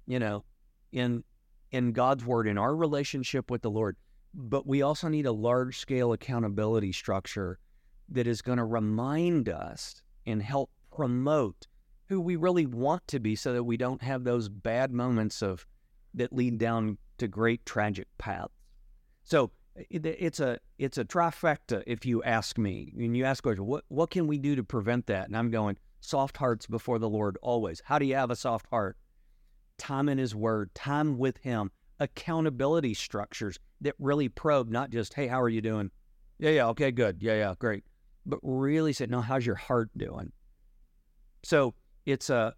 [0.05, 0.43] you know,
[0.91, 1.23] in
[1.71, 3.97] in God's word, in our relationship with the Lord.
[4.33, 7.59] But we also need a large scale accountability structure
[8.09, 11.67] that is going to remind us and help promote
[12.07, 15.65] who we really want to be so that we don't have those bad moments of
[16.13, 18.53] that lead down to great tragic paths.
[19.23, 22.93] So it's a it's a trifecta if you ask me.
[22.97, 25.27] And you ask question, what what can we do to prevent that?
[25.27, 27.81] And I'm going soft hearts before the Lord always.
[27.85, 28.97] How do you have a soft heart?
[29.77, 35.27] Time in His Word, time with Him, accountability structures that really probe not just hey
[35.27, 35.91] how are you doing?
[36.39, 37.83] Yeah yeah okay good yeah yeah great,
[38.27, 40.31] but really say no how's your heart doing?
[41.43, 41.73] So
[42.05, 42.53] it's a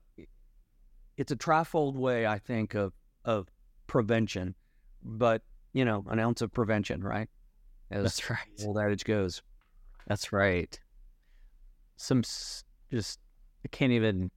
[1.17, 2.93] it's a trifold way I think of
[3.25, 3.47] of
[3.87, 4.55] prevention,
[5.03, 5.41] but
[5.73, 7.29] you know, an ounce of prevention, right?
[7.91, 8.65] As That's right.
[8.65, 9.41] Old adage goes.
[10.07, 10.79] That's right.
[11.97, 12.23] Some
[12.91, 13.19] just
[13.65, 14.31] I can't even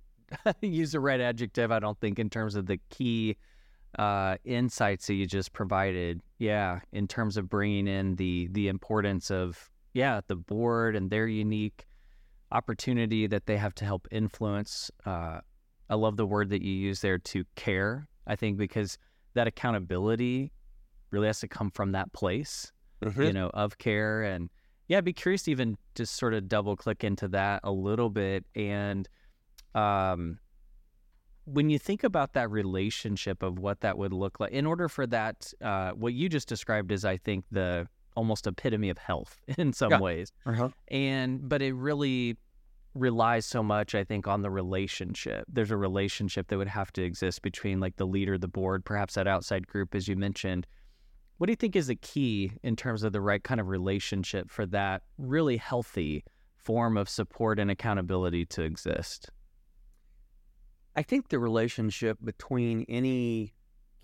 [0.60, 1.70] use the right adjective.
[1.70, 3.36] I don't think in terms of the key
[3.98, 6.20] uh, insights that you just provided.
[6.38, 11.26] Yeah, in terms of bringing in the the importance of yeah the board and their
[11.26, 11.86] unique
[12.52, 14.90] opportunity that they have to help influence.
[15.04, 15.40] Uh,
[15.88, 18.06] I love the word that you use there to care.
[18.26, 18.98] I think because
[19.34, 20.52] that accountability
[21.10, 22.70] really has to come from that place,
[23.02, 23.22] mm-hmm.
[23.22, 24.22] you know, of care.
[24.22, 24.48] And
[24.88, 28.10] yeah, I'd be curious to even just sort of double click into that a little
[28.10, 28.44] bit.
[28.54, 29.08] And
[29.74, 30.38] um,
[31.44, 35.06] when you think about that relationship of what that would look like, in order for
[35.08, 39.72] that, uh, what you just described is, I think, the almost epitome of health in
[39.72, 40.00] some yeah.
[40.00, 40.32] ways.
[40.46, 40.70] Uh-huh.
[40.88, 42.36] And, but it really
[42.94, 45.44] relies so much, I think, on the relationship.
[45.48, 49.14] There's a relationship that would have to exist between like the leader, the board, perhaps
[49.14, 50.66] that outside group, as you mentioned,
[51.38, 54.50] what do you think is the key in terms of the right kind of relationship
[54.50, 59.30] for that really healthy form of support and accountability to exist?
[60.94, 63.54] I think the relationship between any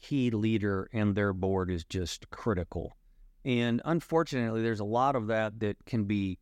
[0.00, 2.96] key leader and their board is just critical.
[3.44, 6.38] And unfortunately, there's a lot of that that can be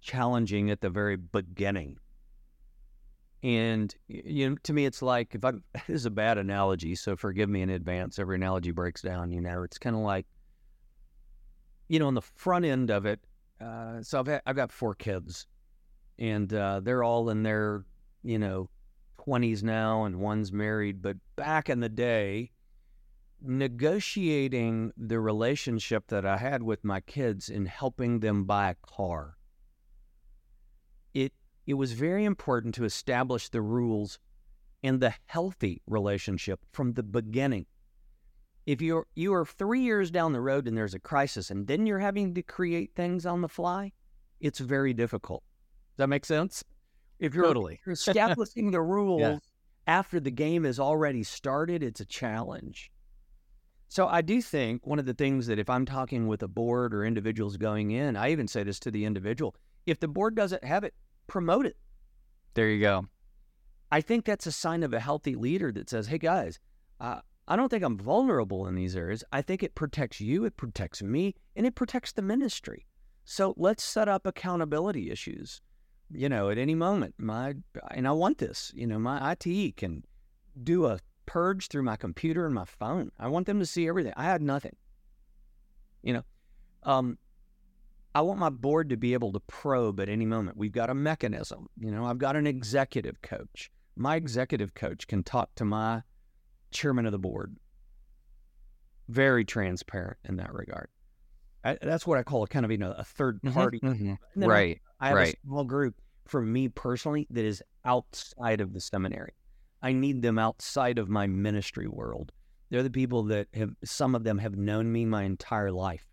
[0.00, 1.98] challenging at the very beginning.
[3.42, 7.16] And you know, to me, it's like if I this is a bad analogy, so
[7.16, 8.18] forgive me in advance.
[8.18, 9.30] Every analogy breaks down.
[9.30, 10.26] You know, it's kind of like,
[11.88, 13.20] you know, on the front end of it.
[13.60, 15.46] Uh, so I've had, I've got four kids,
[16.18, 17.84] and uh, they're all in their
[18.24, 18.68] you know
[19.22, 21.00] twenties now, and one's married.
[21.02, 22.50] But back in the day,
[23.40, 29.36] negotiating the relationship that I had with my kids in helping them buy a car,
[31.14, 31.32] it
[31.66, 34.18] it was very important to establish the rules
[34.82, 37.66] and the healthy relationship from the beginning.
[38.66, 41.86] If you're you are three years down the road and there's a crisis, and then
[41.86, 43.92] you're having to create things on the fly,
[44.40, 45.42] it's very difficult.
[45.96, 46.64] Does that make sense?
[47.18, 47.80] If you're, totally.
[47.84, 49.38] you're establishing the rules yeah.
[49.88, 52.92] after the game has already started, it's a challenge.
[53.88, 56.94] So I do think one of the things that if I'm talking with a board
[56.94, 59.54] or individuals going in, I even say this to the individual:
[59.86, 60.94] if the board doesn't have it,
[61.26, 61.76] promote it.
[62.54, 63.06] There you go.
[63.90, 66.58] I think that's a sign of a healthy leader that says, hey, guys,
[67.00, 69.24] uh, I don't think I'm vulnerable in these areas.
[69.32, 72.86] I think it protects you, it protects me, and it protects the ministry.
[73.24, 75.62] So let's set up accountability issues.
[76.10, 77.54] You know, at any moment, my
[77.90, 78.72] and I want this.
[78.74, 80.02] You know, my IT can
[80.62, 83.12] do a purge through my computer and my phone.
[83.18, 84.14] I want them to see everything.
[84.16, 84.74] I had nothing.
[86.02, 86.22] You know,
[86.84, 87.18] um,
[88.14, 90.56] I want my board to be able to probe at any moment.
[90.56, 91.68] We've got a mechanism.
[91.78, 93.70] You know, I've got an executive coach.
[93.94, 96.02] My executive coach can talk to my
[96.70, 97.56] chairman of the board.
[99.08, 100.88] Very transparent in that regard.
[101.62, 103.80] I, that's what I call a kind of you know a third mm-hmm, party.
[103.80, 104.44] Mm-hmm, mm-hmm.
[104.44, 104.80] Right.
[104.98, 105.34] I, I have right.
[105.34, 105.94] a small group
[106.26, 109.34] for me personally that is outside of the seminary.
[109.82, 112.32] I need them outside of my ministry world.
[112.70, 116.06] They're the people that have some of them have known me my entire life.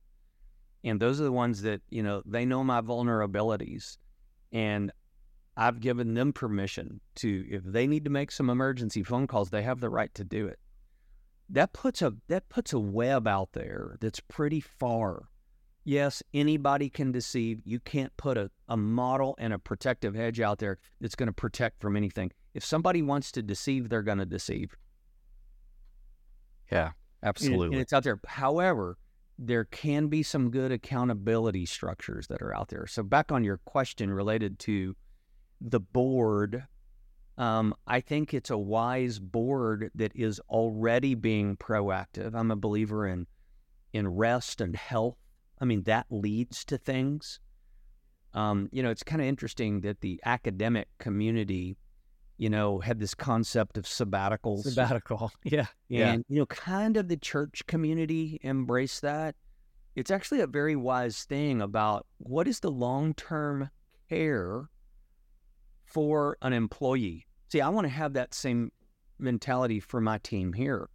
[0.83, 3.97] And those are the ones that you know they know my vulnerabilities.
[4.51, 4.91] And
[5.57, 9.61] i've given them permission to if they need to make some emergency phone calls they
[9.61, 10.59] have the right to do it.
[11.49, 15.29] That puts a that puts a web out there that's pretty far.
[15.83, 17.61] Yes anybody can deceive.
[17.65, 21.33] You can't put a, a model and a protective hedge out there that's going to
[21.33, 24.75] protect from anything if somebody wants to deceive they're going to deceive
[26.71, 26.91] yeah
[27.21, 28.97] absolutely and, and it's out there however
[29.37, 32.87] there can be some good accountability structures that are out there.
[32.87, 34.95] So, back on your question related to
[35.59, 36.65] the board,
[37.37, 42.33] um, I think it's a wise board that is already being proactive.
[42.33, 43.27] I'm a believer in
[43.93, 45.17] in rest and health.
[45.59, 47.39] I mean, that leads to things.
[48.33, 51.77] Um, you know, it's kind of interesting that the academic community
[52.37, 54.63] you know, had this concept of sabbaticals.
[54.63, 55.31] Sabbatical.
[55.43, 55.59] Yeah.
[55.59, 56.15] And, yeah.
[56.27, 59.35] you know, kind of the church community embrace that.
[59.95, 63.69] It's actually a very wise thing about what is the long term
[64.09, 64.69] care
[65.85, 67.25] for an employee.
[67.49, 68.71] See, I want to have that same
[69.19, 70.89] mentality for my team here.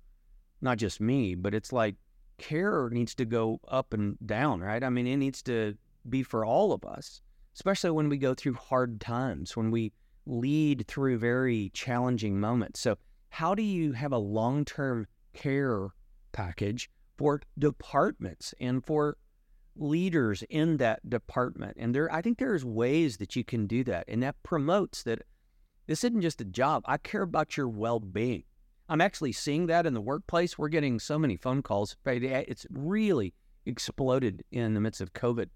[0.60, 1.94] Not just me, but it's like,
[2.36, 4.82] care needs to go up and down, right?
[4.82, 5.74] I mean, it needs to
[6.08, 7.20] be for all of us,
[7.54, 9.92] especially when we go through hard times, when we
[10.26, 12.80] lead through very challenging moments.
[12.80, 12.96] So,
[13.30, 15.88] how do you have a long term care
[16.32, 19.16] package for departments and for
[19.76, 21.76] leaders in that department?
[21.78, 25.22] And there, I think there's ways that you can do that, and that promotes that
[25.86, 26.82] this isn't just a job.
[26.86, 28.44] I care about your well being.
[28.88, 30.58] I'm actually seeing that in the workplace.
[30.58, 31.96] We're getting so many phone calls.
[32.04, 35.48] It's really exploded in the midst of COVID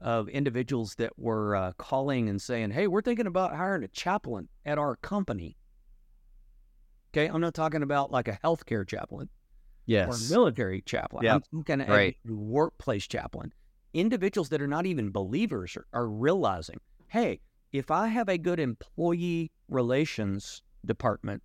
[0.00, 4.48] of individuals that were uh, calling and saying, Hey, we're thinking about hiring a chaplain
[4.64, 5.56] at our company.
[7.12, 7.26] Okay.
[7.26, 9.28] I'm not talking about like a healthcare chaplain
[9.86, 10.30] yes.
[10.30, 11.24] or military chaplain.
[11.24, 11.42] Yep.
[11.52, 12.16] I'm talking right.
[12.28, 13.52] a workplace chaplain.
[13.92, 17.40] Individuals that are not even believers are, are realizing, Hey,
[17.72, 21.42] if I have a good employee relations department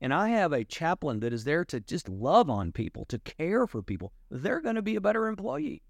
[0.00, 3.66] and I have a chaplain that is there to just love on people, to care
[3.66, 5.82] for people, they're going to be a better employee.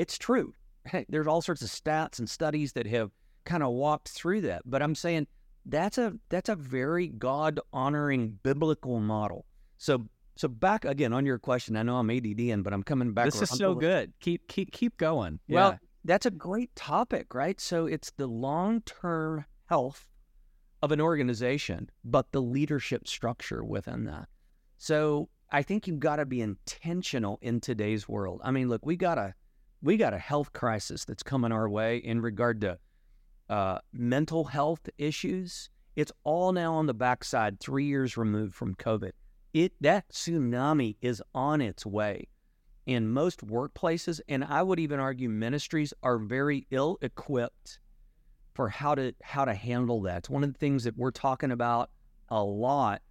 [0.00, 0.54] It's true.
[0.86, 3.10] Hey, there's all sorts of stats and studies that have
[3.44, 5.26] kind of walked through that, but I'm saying
[5.66, 9.44] that's a that's a very God honoring biblical model.
[9.76, 13.26] So so back again on your question, I know I'm ADDing, but I'm coming back.
[13.26, 14.14] This is so good.
[14.20, 15.38] Keep keep keep going.
[15.50, 17.60] Well, that's a great topic, right?
[17.60, 20.06] So it's the long term health
[20.82, 24.30] of an organization, but the leadership structure within that.
[24.78, 28.40] So I think you've got to be intentional in today's world.
[28.42, 29.34] I mean, look, we got a
[29.82, 32.78] we got a health crisis that's coming our way in regard to
[33.48, 35.70] uh, mental health issues.
[35.96, 39.12] It's all now on the backside, three years removed from COVID.
[39.52, 42.28] It that tsunami is on its way.
[42.86, 47.78] In most workplaces, and I would even argue ministries are very ill equipped
[48.54, 50.18] for how to how to handle that.
[50.18, 51.90] It's one of the things that we're talking about
[52.28, 53.02] a lot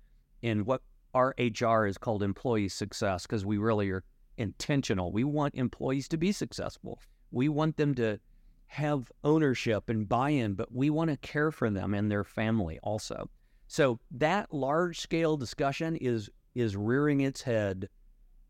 [0.42, 0.82] in what
[1.14, 4.04] our HR is called employee success because we really are
[4.40, 5.12] intentional.
[5.12, 7.00] We want employees to be successful.
[7.32, 8.20] We want them to
[8.68, 13.30] have ownership and buy-in, but we want to care for them and their family also.
[13.68, 17.88] So that large scale discussion is is rearing its head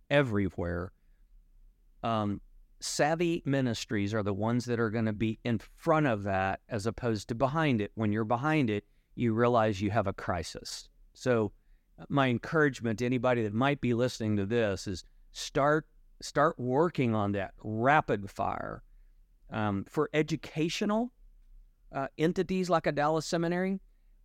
[0.09, 0.93] everywhere.
[2.03, 2.39] Um,
[2.79, 6.85] savvy ministries are the ones that are going to be in front of that as
[6.85, 7.91] opposed to behind it.
[7.95, 8.85] When you're behind it,
[9.15, 10.87] you realize you have a crisis.
[11.13, 11.51] So,
[11.99, 15.87] uh, my encouragement to anybody that might be listening to this is start
[16.21, 18.83] start working on that rapid fire
[19.51, 21.11] um, for educational
[21.93, 23.79] uh, entities like a Dallas seminary.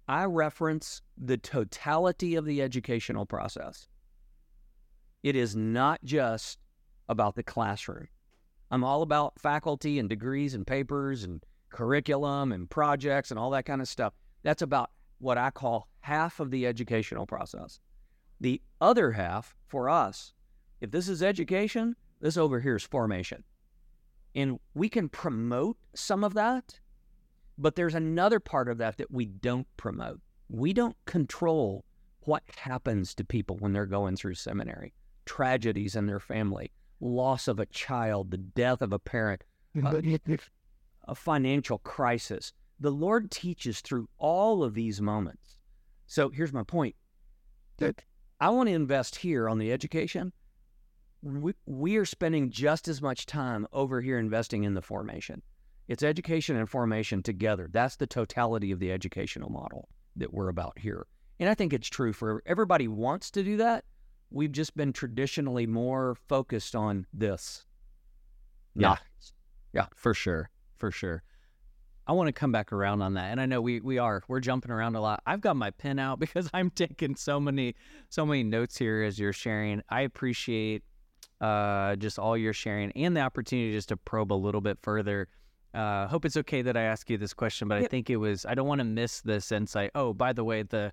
[0.07, 3.89] I reference the totality of the educational process.
[5.23, 6.59] It is not just
[7.09, 8.09] about the classroom.
[8.71, 13.65] I'm all about faculty and degrees and papers and curriculum and projects and all that
[13.65, 14.13] kind of stuff.
[14.43, 17.81] That's about what I call half of the educational process.
[18.41, 20.34] The other half for us,
[20.85, 23.43] if this is education, this over here is formation.
[24.35, 26.79] And we can promote some of that,
[27.57, 30.21] but there's another part of that that we don't promote.
[30.49, 31.85] We don't control
[32.21, 34.93] what happens to people when they're going through seminary,
[35.25, 36.71] tragedies in their family,
[37.01, 39.43] loss of a child, the death of a parent,
[39.85, 40.37] a, uh,
[41.09, 42.53] a financial crisis.
[42.79, 45.59] The Lord teaches through all of these moments.
[46.07, 46.95] So here's my point.
[48.41, 50.33] I want to invest here on the education.
[51.25, 55.43] We, we are spending just as much time over here investing in the formation.
[55.89, 57.69] It's education and formation together.
[57.73, 61.07] That's the totality of the educational model that we're about here.
[61.41, 63.85] And I think it's true for everybody wants to do that,
[64.31, 67.65] we've just been traditionally more focused on this.
[68.75, 68.97] Yeah.
[69.73, 70.51] Yeah, for sure.
[70.77, 71.23] For sure.
[72.07, 73.31] I want to come back around on that.
[73.31, 74.23] And I know we we are.
[74.29, 75.23] We're jumping around a lot.
[75.27, 77.75] I've got my pen out because I'm taking so many
[78.11, 79.83] so many notes here as you're sharing.
[79.89, 80.83] I appreciate
[81.41, 85.29] uh just all your sharing and the opportunity just to probe a little bit further.
[85.73, 87.85] Uh hope it's okay that I ask you this question, but yep.
[87.85, 89.91] I think it was I don't want to miss this insight.
[89.95, 90.93] Oh, by the way, the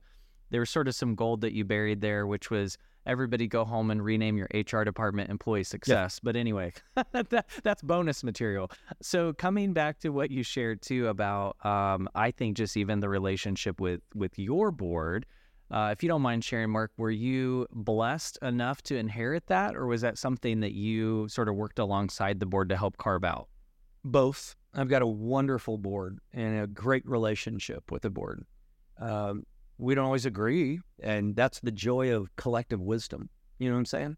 [0.51, 3.89] there was sort of some gold that you buried there, which was everybody go home
[3.89, 6.19] and rename your HR department employee success.
[6.19, 6.25] Yeah.
[6.25, 6.73] But anyway,
[7.13, 8.69] that, that's bonus material.
[9.01, 13.09] So coming back to what you shared too about, um, I think just even the
[13.09, 15.25] relationship with with your board.
[15.71, 19.87] Uh, if you don't mind sharing, Mark, were you blessed enough to inherit that, or
[19.87, 23.47] was that something that you sort of worked alongside the board to help carve out?
[24.03, 24.55] Both.
[24.73, 28.45] I've got a wonderful board and a great relationship with the board.
[28.99, 29.45] Um,
[29.77, 33.29] we don't always agree, and that's the joy of collective wisdom.
[33.57, 34.17] You know what I'm saying?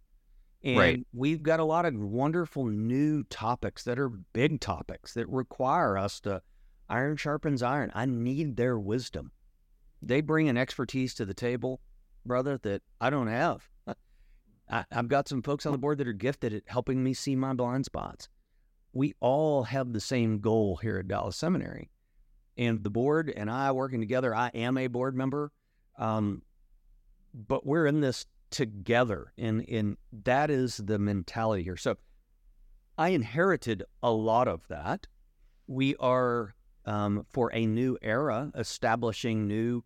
[0.64, 1.08] And right.
[1.14, 6.20] we've got a lot of wonderful new topics that are big topics that require us
[6.22, 6.42] to
[6.90, 7.92] iron sharpens iron.
[7.94, 9.32] I need their wisdom.
[10.06, 11.80] They bring an expertise to the table,
[12.26, 13.70] brother, that I don't have.
[14.70, 17.36] I, I've got some folks on the board that are gifted at helping me see
[17.36, 18.28] my blind spots.
[18.92, 21.90] We all have the same goal here at Dallas Seminary.
[22.58, 25.52] And the board and I working together, I am a board member.
[25.98, 26.44] Um,
[27.34, 29.34] but we're in this together.
[29.38, 31.78] And, and that is the mentality here.
[31.78, 31.98] So
[32.98, 35.08] I inherited a lot of that.
[35.66, 36.54] We are,
[36.86, 39.84] um, for a new era, establishing new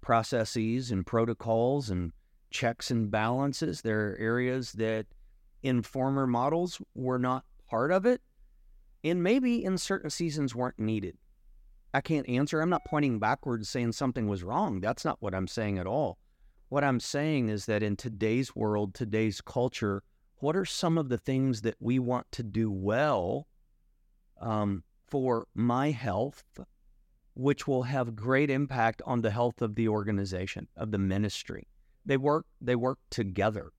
[0.00, 2.12] processes and protocols and
[2.50, 3.82] checks and balances.
[3.82, 5.06] There are areas that
[5.62, 8.20] in former models were not part of it,
[9.04, 11.16] and maybe in certain seasons weren't needed.
[11.92, 12.60] I can't answer.
[12.60, 14.80] I'm not pointing backwards saying something was wrong.
[14.80, 16.18] That's not what I'm saying at all.
[16.68, 20.04] What I'm saying is that in today's world, today's culture,
[20.36, 23.48] what are some of the things that we want to do well
[24.40, 26.44] um, for my health,
[27.34, 31.66] which will have great impact on the health of the organization, of the ministry?
[32.06, 33.72] They work they work together.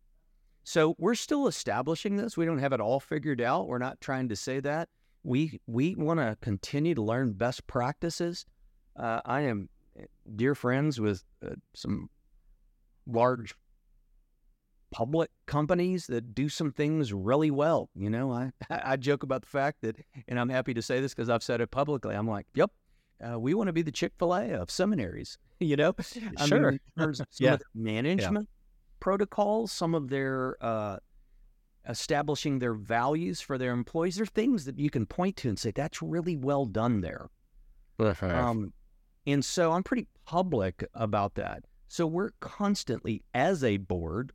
[0.64, 2.38] So we're still establishing this.
[2.38, 3.68] We don't have it all figured out.
[3.68, 4.90] We're not trying to say that.
[5.24, 8.46] We we want to continue to learn best practices.
[8.96, 12.10] Uh, I am eh, dear friends with uh, some
[13.08, 13.56] large
[14.92, 17.90] public companies that do some things really well.
[17.96, 19.98] You know, I I joke about the fact that,
[20.28, 22.16] and I'm happy to say this because I've said it publicly.
[22.16, 22.72] I'm like, yep,
[23.22, 25.38] uh, we want to be the Chick Fil A of seminaries.
[25.62, 25.94] You know,
[26.40, 26.72] I sure.
[26.72, 26.80] Mean,
[27.14, 27.54] some yeah.
[27.54, 28.62] of management yeah.
[29.00, 30.98] protocols, some of their uh,
[31.88, 34.16] establishing their values for their employees.
[34.16, 37.30] There are things that you can point to and say that's really well done there.
[38.00, 38.74] Um,
[39.28, 41.66] and so I'm pretty public about that.
[41.88, 44.34] So we're constantly, as a board,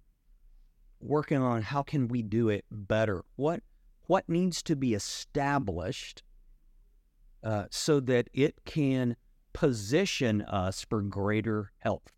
[1.01, 3.25] working on how can we do it better.
[3.35, 3.63] What
[4.07, 6.23] what needs to be established
[7.43, 9.17] uh, so that it can
[9.53, 12.13] position us for greater health.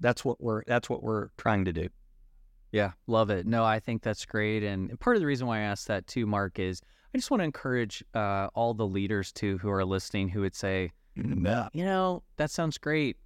[0.00, 1.88] That's what we're that's what we're trying to do.
[2.72, 3.46] Yeah, love it.
[3.46, 6.26] No, I think that's great, and part of the reason why I asked that too,
[6.26, 6.80] Mark, is
[7.14, 10.54] I just want to encourage uh, all the leaders too who are listening who would
[10.54, 11.68] say, yeah.
[11.72, 13.16] you know, that sounds great,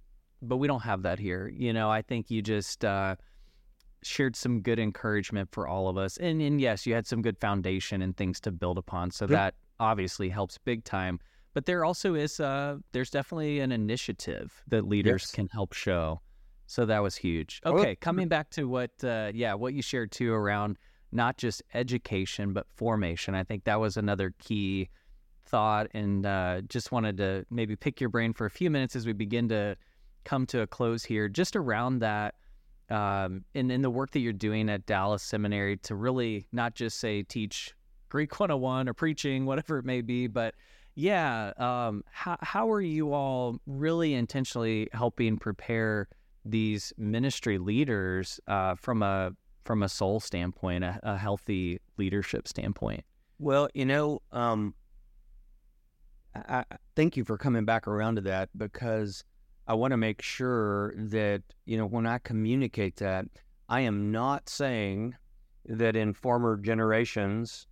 [0.41, 1.47] but we don't have that here.
[1.47, 3.15] You know, I think you just uh,
[4.01, 7.37] shared some good encouragement for all of us, and and yes, you had some good
[7.39, 11.19] foundation and things to build upon, so that obviously helps big time.
[11.53, 15.31] But there also is uh, there's definitely an initiative that leaders yes.
[15.31, 16.21] can help show.
[16.67, 17.61] So that was huge.
[17.65, 20.77] Okay, coming back to what uh, yeah, what you shared too around
[21.11, 23.35] not just education but formation.
[23.35, 24.89] I think that was another key
[25.45, 29.05] thought, and uh, just wanted to maybe pick your brain for a few minutes as
[29.05, 29.77] we begin to
[30.25, 32.35] come to a close here, just around that.
[32.89, 36.99] Um, and in the work that you're doing at Dallas Seminary to really not just
[36.99, 37.73] say teach
[38.15, 40.25] Greek 101 or preaching, whatever it may be.
[40.25, 40.55] But
[40.95, 46.07] yeah, um, how, how are you all really intentionally helping prepare
[46.45, 49.31] these ministry leaders uh, from a
[49.65, 53.03] from a soul standpoint, a, a, healthy leadership standpoint?
[53.37, 54.75] Well, you know, um,
[56.35, 59.25] I, I thank you for coming back around to that because
[59.67, 63.25] I want to make sure that you know when I communicate that,
[63.67, 65.15] I am not saying
[65.65, 67.67] that in former generations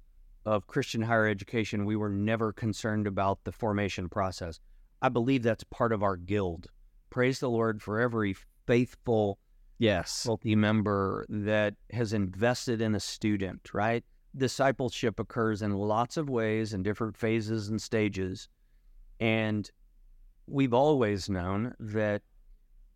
[0.46, 4.60] of Christian higher education, we were never concerned about the formation process.
[5.02, 6.68] I believe that's part of our guild.
[7.10, 8.36] Praise the Lord for every
[8.66, 9.40] faithful
[9.80, 14.04] yes faculty member that has invested in a student, right?
[14.36, 18.48] Discipleship occurs in lots of ways in different phases and stages.
[19.20, 19.70] And
[20.48, 22.22] we've always known that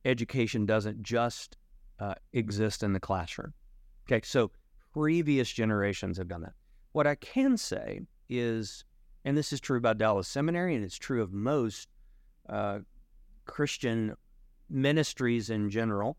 [0.05, 1.57] education doesn't just
[1.99, 3.53] uh, exist in the classroom.
[4.07, 4.51] Okay, so
[4.93, 6.53] previous generations have done that.
[6.97, 8.83] What I can say is,
[9.23, 11.89] and this is true about Dallas Seminary, and it's true of most
[12.49, 12.79] uh,
[13.45, 14.15] Christian
[14.67, 16.17] ministries in general,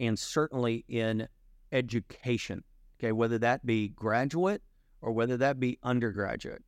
[0.00, 1.28] and certainly in
[1.70, 2.64] education.
[2.98, 4.62] Okay, whether that be graduate
[5.00, 6.64] or whether that be undergraduate.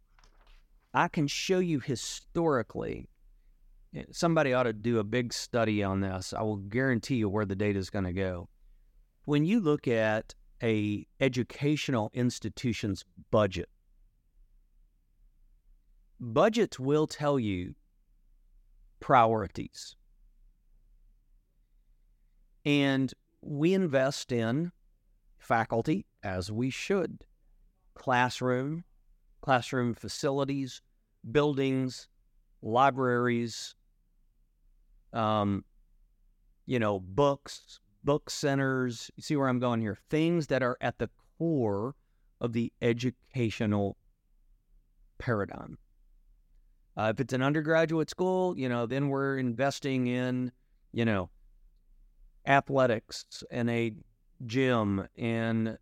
[0.95, 3.09] I can show you historically.
[3.93, 6.33] Eh, somebody ought to do a big study on this.
[6.33, 8.49] I will guarantee you where the data is going to go.
[9.25, 13.69] When you look at a educational institution's budget.
[16.21, 17.75] Budgets will tell you
[19.01, 19.95] priorities.
[22.65, 24.73] And we invest in
[25.39, 27.25] faculty as we should.
[27.95, 28.85] Classroom,
[29.41, 30.83] classroom facilities,
[31.31, 32.09] buildings,
[32.63, 33.75] libraries,
[35.13, 35.65] um,
[36.67, 39.11] you know, books, book centers.
[39.17, 39.99] You see where I'm going here?
[40.11, 41.95] Things that are at the core
[42.41, 43.97] of the educational
[45.19, 45.79] paradigm.
[46.97, 50.51] Uh, if it's an undergraduate school, you know, then we're investing in,
[50.93, 51.31] you know,
[52.47, 53.93] athletics and a
[54.47, 55.79] gym and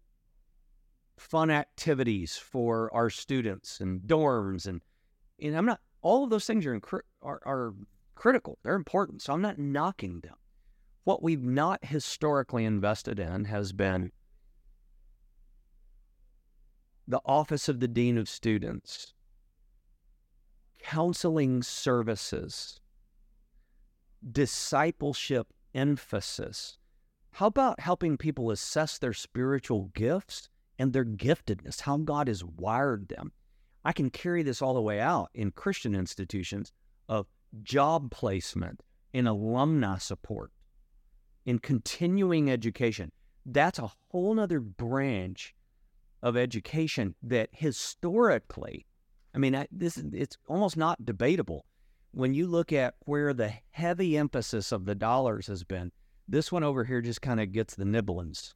[1.18, 4.82] fun activities for our students and dorms and
[5.40, 6.80] and I'm not all of those things are,
[7.22, 7.74] are are
[8.14, 8.58] critical.
[8.62, 9.22] They're important.
[9.22, 10.34] So I'm not knocking them.
[11.06, 14.10] What we've not historically invested in has been
[17.06, 19.14] the office of the dean of students,
[20.82, 22.80] counseling services,
[24.32, 26.76] discipleship emphasis.
[27.34, 33.10] How about helping people assess their spiritual gifts and their giftedness, how God has wired
[33.10, 33.30] them?
[33.84, 36.72] I can carry this all the way out in Christian institutions
[37.08, 37.28] of
[37.62, 38.82] job placement,
[39.12, 40.50] in alumni support,
[41.46, 43.12] in continuing education.
[43.46, 45.54] That's a whole nother branch
[46.22, 48.84] of education that historically,
[49.32, 51.64] I mean, I, this is it's almost not debatable.
[52.10, 55.92] When you look at where the heavy emphasis of the dollars has been,
[56.26, 58.54] this one over here just kind of gets the nibblings.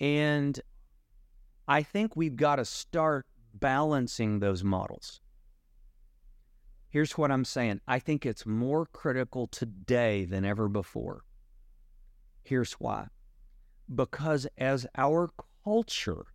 [0.00, 0.60] and
[1.66, 5.20] I think we've got to start balancing those models.
[6.90, 11.24] Here's what I'm saying I think it's more critical today than ever before.
[12.42, 13.06] Here's why.
[13.92, 15.30] Because as our
[15.64, 16.26] culture,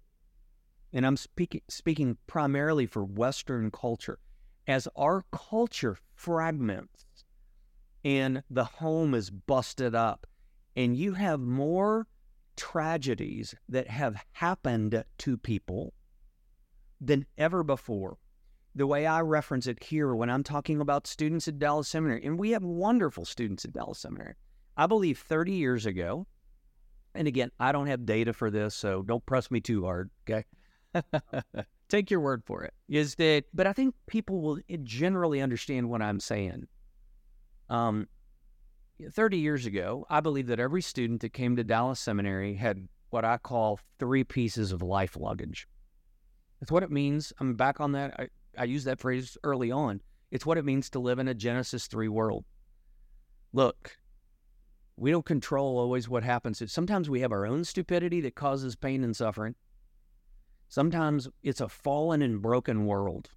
[0.93, 4.19] and I'm speaking, speaking primarily for Western culture,
[4.65, 7.05] as our culture fragments
[8.05, 10.25] and the home is busted up,
[10.75, 12.07] and you have more
[12.55, 15.93] tragedies that have happened to people
[17.01, 18.17] than ever before
[18.75, 22.37] the way I reference it here when I'm talking about students at Dallas Seminary, and
[22.37, 24.33] we have wonderful students at Dallas Seminary.
[24.75, 26.27] I believe 30 years ago,
[27.13, 30.43] and again, I don't have data for this, so don't press me too hard, okay?
[31.89, 32.73] Take your word for it.
[32.89, 36.67] Is that, but I think people will generally understand what I'm saying.
[37.69, 38.07] Um,
[39.09, 43.23] 30 years ago, I believe that every student that came to Dallas Seminary had what
[43.23, 45.67] I call three pieces of life luggage.
[46.59, 47.31] That's what it means.
[47.39, 48.19] I'm back on that.
[48.19, 50.01] I, I used that phrase early on.
[50.31, 52.45] It's what it means to live in a Genesis 3 world.
[53.53, 53.97] Look,
[54.97, 56.61] we don't control always what happens.
[56.71, 59.55] Sometimes we have our own stupidity that causes pain and suffering.
[60.67, 63.29] Sometimes it's a fallen and broken world,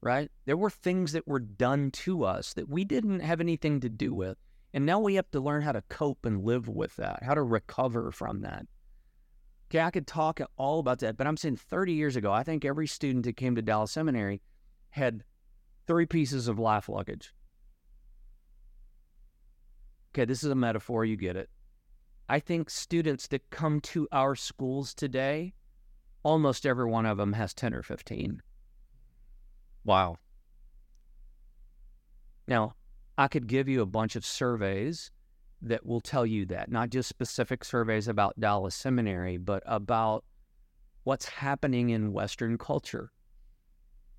[0.00, 0.30] right?
[0.44, 4.14] There were things that were done to us that we didn't have anything to do
[4.14, 4.38] with.
[4.72, 7.42] And now we have to learn how to cope and live with that, how to
[7.42, 8.66] recover from that.
[9.68, 12.64] Okay, I could talk all about that, but I'm saying 30 years ago, I think
[12.64, 14.40] every student that came to Dallas Seminary
[14.90, 15.24] had
[15.86, 17.34] three pieces of life luggage.
[20.14, 21.50] Okay, this is a metaphor, you get it.
[22.28, 25.54] I think students that come to our schools today,
[26.22, 28.42] almost every one of them has 10 or 15.
[29.84, 30.16] Wow.
[32.48, 32.74] Now,
[33.18, 35.10] I could give you a bunch of surveys
[35.62, 40.24] that will tell you that, not just specific surveys about Dallas Seminary, but about
[41.04, 43.10] what's happening in Western culture.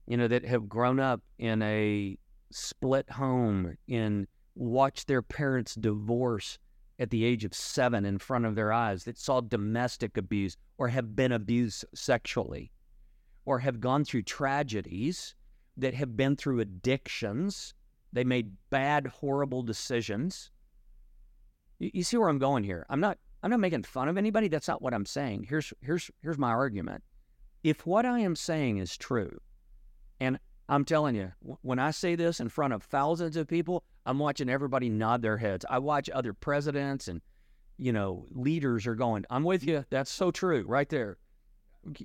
[0.08, 2.18] You know, that have grown up in a
[2.52, 6.58] split home and watched their parents divorce
[7.00, 10.88] at the age of seven in front of their eyes, that saw domestic abuse or
[10.88, 12.72] have been abused sexually,
[13.46, 15.36] or have gone through tragedies,
[15.76, 17.76] that have been through addictions.
[18.12, 20.52] They made bad, horrible decisions
[21.80, 22.86] you, you see where I'm going here.
[22.90, 24.48] I'm not I'm not making fun of anybody.
[24.48, 25.46] That's not what I'm saying.
[25.50, 27.04] Here's here's here's my argument.
[27.64, 29.40] If what I am saying is true,
[30.20, 34.20] and I'm telling you, when I say this in front of thousands of people, I'm
[34.20, 35.66] watching everybody nod their heads.
[35.70, 37.22] I watch other presidents and
[37.78, 39.86] you know leaders are going, "I'm with you.
[39.90, 41.18] That's so true, right there."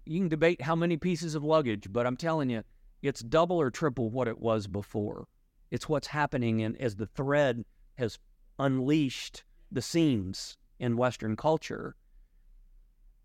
[0.04, 2.62] You can debate how many pieces of luggage, but I'm telling you,
[3.00, 5.26] it's double or triple what it was before.
[5.72, 7.64] It's what's happening, and as the thread
[7.96, 8.18] has
[8.58, 9.42] unleashed
[9.72, 11.96] the seams in Western culture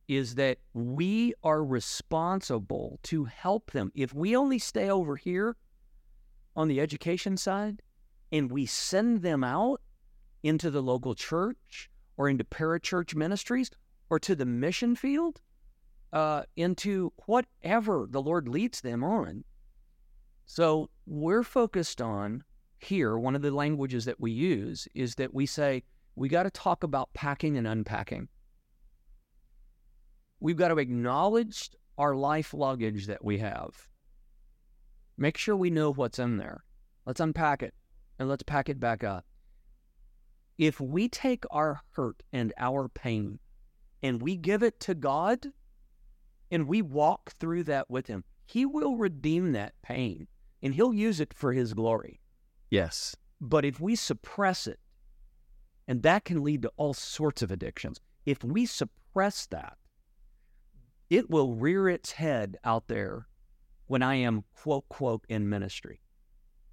[0.07, 3.91] is that we are responsible to help them.
[3.93, 5.57] If we only stay over here
[6.55, 7.81] on the education side
[8.31, 9.81] and we send them out
[10.43, 13.69] into the local church or into parachurch ministries
[14.09, 15.41] or to the mission field,
[16.13, 19.43] uh, into whatever the Lord leads them on.
[20.45, 22.43] So we're focused on
[22.79, 25.83] here, one of the languages that we use is that we say,
[26.17, 28.27] we got to talk about packing and unpacking.
[30.39, 33.87] We've got to acknowledge our life luggage that we have.
[35.15, 36.63] Make sure we know what's in there.
[37.05, 37.75] Let's unpack it
[38.17, 39.25] and let's pack it back up.
[40.57, 43.37] If we take our hurt and our pain
[44.01, 45.45] and we give it to God
[46.49, 50.27] and we walk through that with Him, He will redeem that pain
[50.63, 52.21] and He'll use it for His glory.
[52.71, 53.15] Yes.
[53.39, 54.79] But if we suppress it
[55.87, 57.99] and that can lead to all sorts of addictions.
[58.25, 59.77] If we suppress that,
[61.09, 63.27] it will rear its head out there
[63.87, 66.01] when I am quote, quote, in ministry.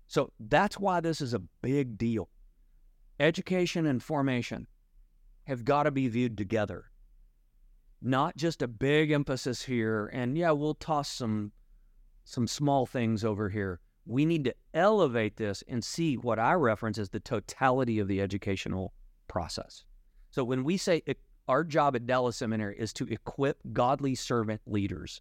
[0.07, 2.29] So that's why this is a big deal.
[3.21, 4.67] Education and formation
[5.45, 6.91] have got to be viewed together,
[8.03, 10.07] not just a big emphasis here.
[10.13, 11.53] And yeah, we'll toss some
[12.25, 13.81] some small things over here.
[14.07, 18.21] We need to elevate this and see what I reference as the totality of the
[18.21, 18.95] educational
[19.35, 19.83] process.
[20.31, 21.03] So when we say
[21.49, 25.21] our job at Dallas Seminary is to equip godly servant leaders,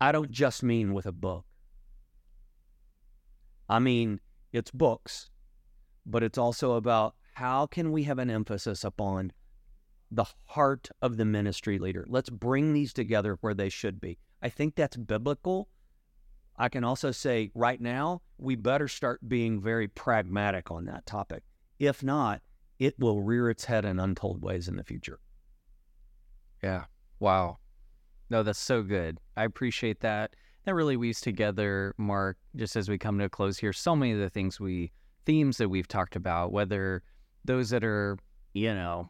[0.00, 1.44] I don't just mean with a book.
[3.68, 4.20] I mean,
[4.54, 5.28] it's books,
[6.06, 9.32] but it's also about how can we have an emphasis upon
[10.10, 12.06] the heart of the ministry leader?
[12.08, 14.16] Let's bring these together where they should be.
[14.40, 15.68] I think that's biblical.
[16.56, 21.42] I can also say right now, we better start being very pragmatic on that topic.
[21.78, 22.40] If not,
[22.78, 25.18] it will rear its head in untold ways in the future.
[26.62, 26.84] Yeah.
[27.20, 27.58] Wow.
[28.28, 29.20] No, that's so good.
[29.36, 30.34] I appreciate that.
[30.64, 34.12] That really weaves together, Mark, just as we come to a close here, so many
[34.12, 34.90] of the things we,
[35.24, 37.02] themes that we've talked about, whether
[37.44, 38.18] those that are,
[38.52, 39.08] you know,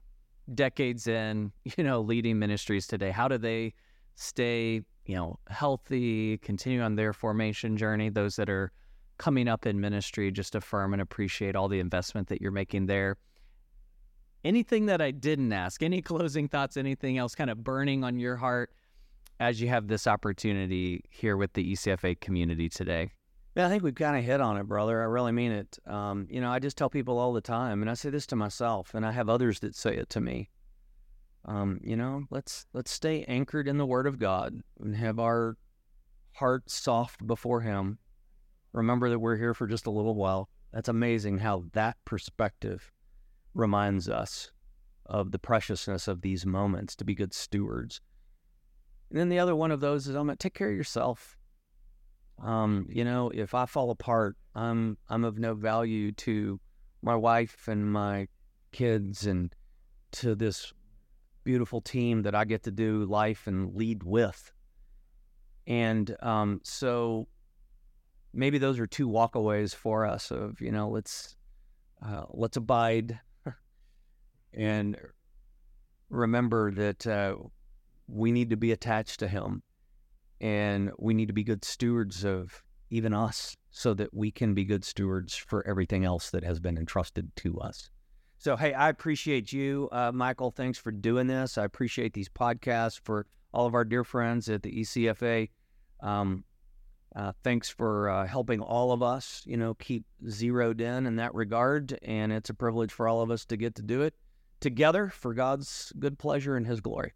[0.55, 3.73] decades in, you know, leading ministries today, how do they
[4.17, 8.11] stay, you know, healthy, continue on their formation journey?
[8.11, 8.71] Those that are
[9.19, 13.17] coming up in ministry, just affirm and appreciate all the investment that you're making there.
[14.47, 18.37] Anything that I didn't ask, any closing thoughts, anything else kind of burning on your
[18.37, 18.71] heart
[19.41, 23.11] as you have this opportunity here with the ECFA community today?
[23.57, 25.03] Yeah, I think we've kind of hit on it, brother.
[25.03, 25.77] I really mean it.
[25.85, 28.37] Um, you know, I just tell people all the time, and I say this to
[28.37, 30.49] myself, and I have others that say it to me.
[31.45, 35.57] Um, you know, let's let's stay anchored in the Word of God and have our
[36.35, 37.99] heart soft before Him.
[38.73, 40.49] Remember that we're here for just a little while.
[40.73, 42.93] That's amazing how that perspective
[43.57, 44.51] reminds us
[45.07, 48.01] of the preciousness of these moments to be good stewards.
[49.11, 51.37] And then the other one of those is I'm gonna take care of yourself.
[52.43, 56.61] Um, you know, if I fall apart, I'm I'm of no value to
[57.03, 58.29] my wife and my
[58.73, 59.55] kids and
[60.13, 60.73] to this
[61.45, 64.53] beautiful team that I get to do life and lead with.
[65.67, 67.29] And um, so
[68.35, 71.37] maybe those are two walkaways for us of, you know, let's
[72.05, 73.19] uh, let's abide
[74.53, 74.97] and
[76.09, 77.37] remember that uh,
[78.09, 79.63] we need to be attached to Him
[80.41, 84.65] and we need to be good stewards of even us so that we can be
[84.65, 87.91] good stewards for everything else that has been entrusted to us.
[88.39, 90.51] So, hey, I appreciate you, uh, Michael.
[90.51, 91.59] Thanks for doing this.
[91.59, 95.49] I appreciate these podcasts for all of our dear friends at the ECFA.
[96.01, 96.45] Um,
[97.15, 101.35] uh, thanks for uh, helping all of us, you know, keep zeroed in in that
[101.35, 101.99] regard.
[102.03, 104.15] And it's a privilege for all of us to get to do it
[104.61, 107.13] together for God's good pleasure and His glory.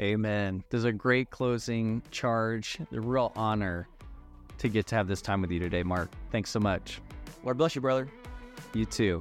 [0.00, 0.64] Amen.
[0.70, 3.86] There's a great closing charge, a real honor
[4.58, 6.10] to get to have this time with you today, Mark.
[6.32, 7.00] Thanks so much.
[7.44, 8.08] Lord bless you, brother.
[8.72, 9.20] You too.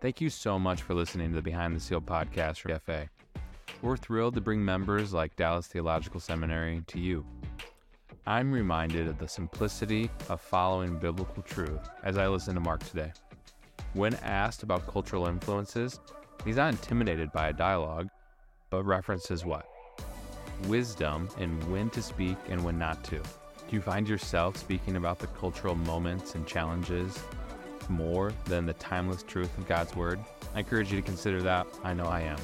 [0.00, 3.08] Thank you so much for listening to the Behind the Seal podcast from FA.
[3.82, 7.24] We're thrilled to bring members like Dallas Theological Seminary to you.
[8.26, 13.12] I'm reminded of the simplicity of following biblical truth as I listen to Mark today.
[13.94, 16.00] When asked about cultural influences,
[16.44, 18.08] He's not intimidated by a dialogue,
[18.70, 19.68] but references what?
[20.66, 23.18] Wisdom in when to speak and when not to.
[23.18, 27.18] Do you find yourself speaking about the cultural moments and challenges
[27.88, 30.18] more than the timeless truth of God's Word?
[30.54, 31.66] I encourage you to consider that.
[31.84, 32.38] I know I am.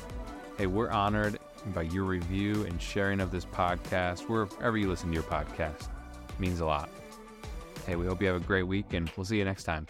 [0.59, 1.39] Hey, we're honored
[1.75, 5.89] by your review and sharing of this podcast wherever you listen to your podcast.
[6.29, 6.91] It means a lot.
[7.87, 9.87] Hey, we hope you have a great week and we'll see you next time.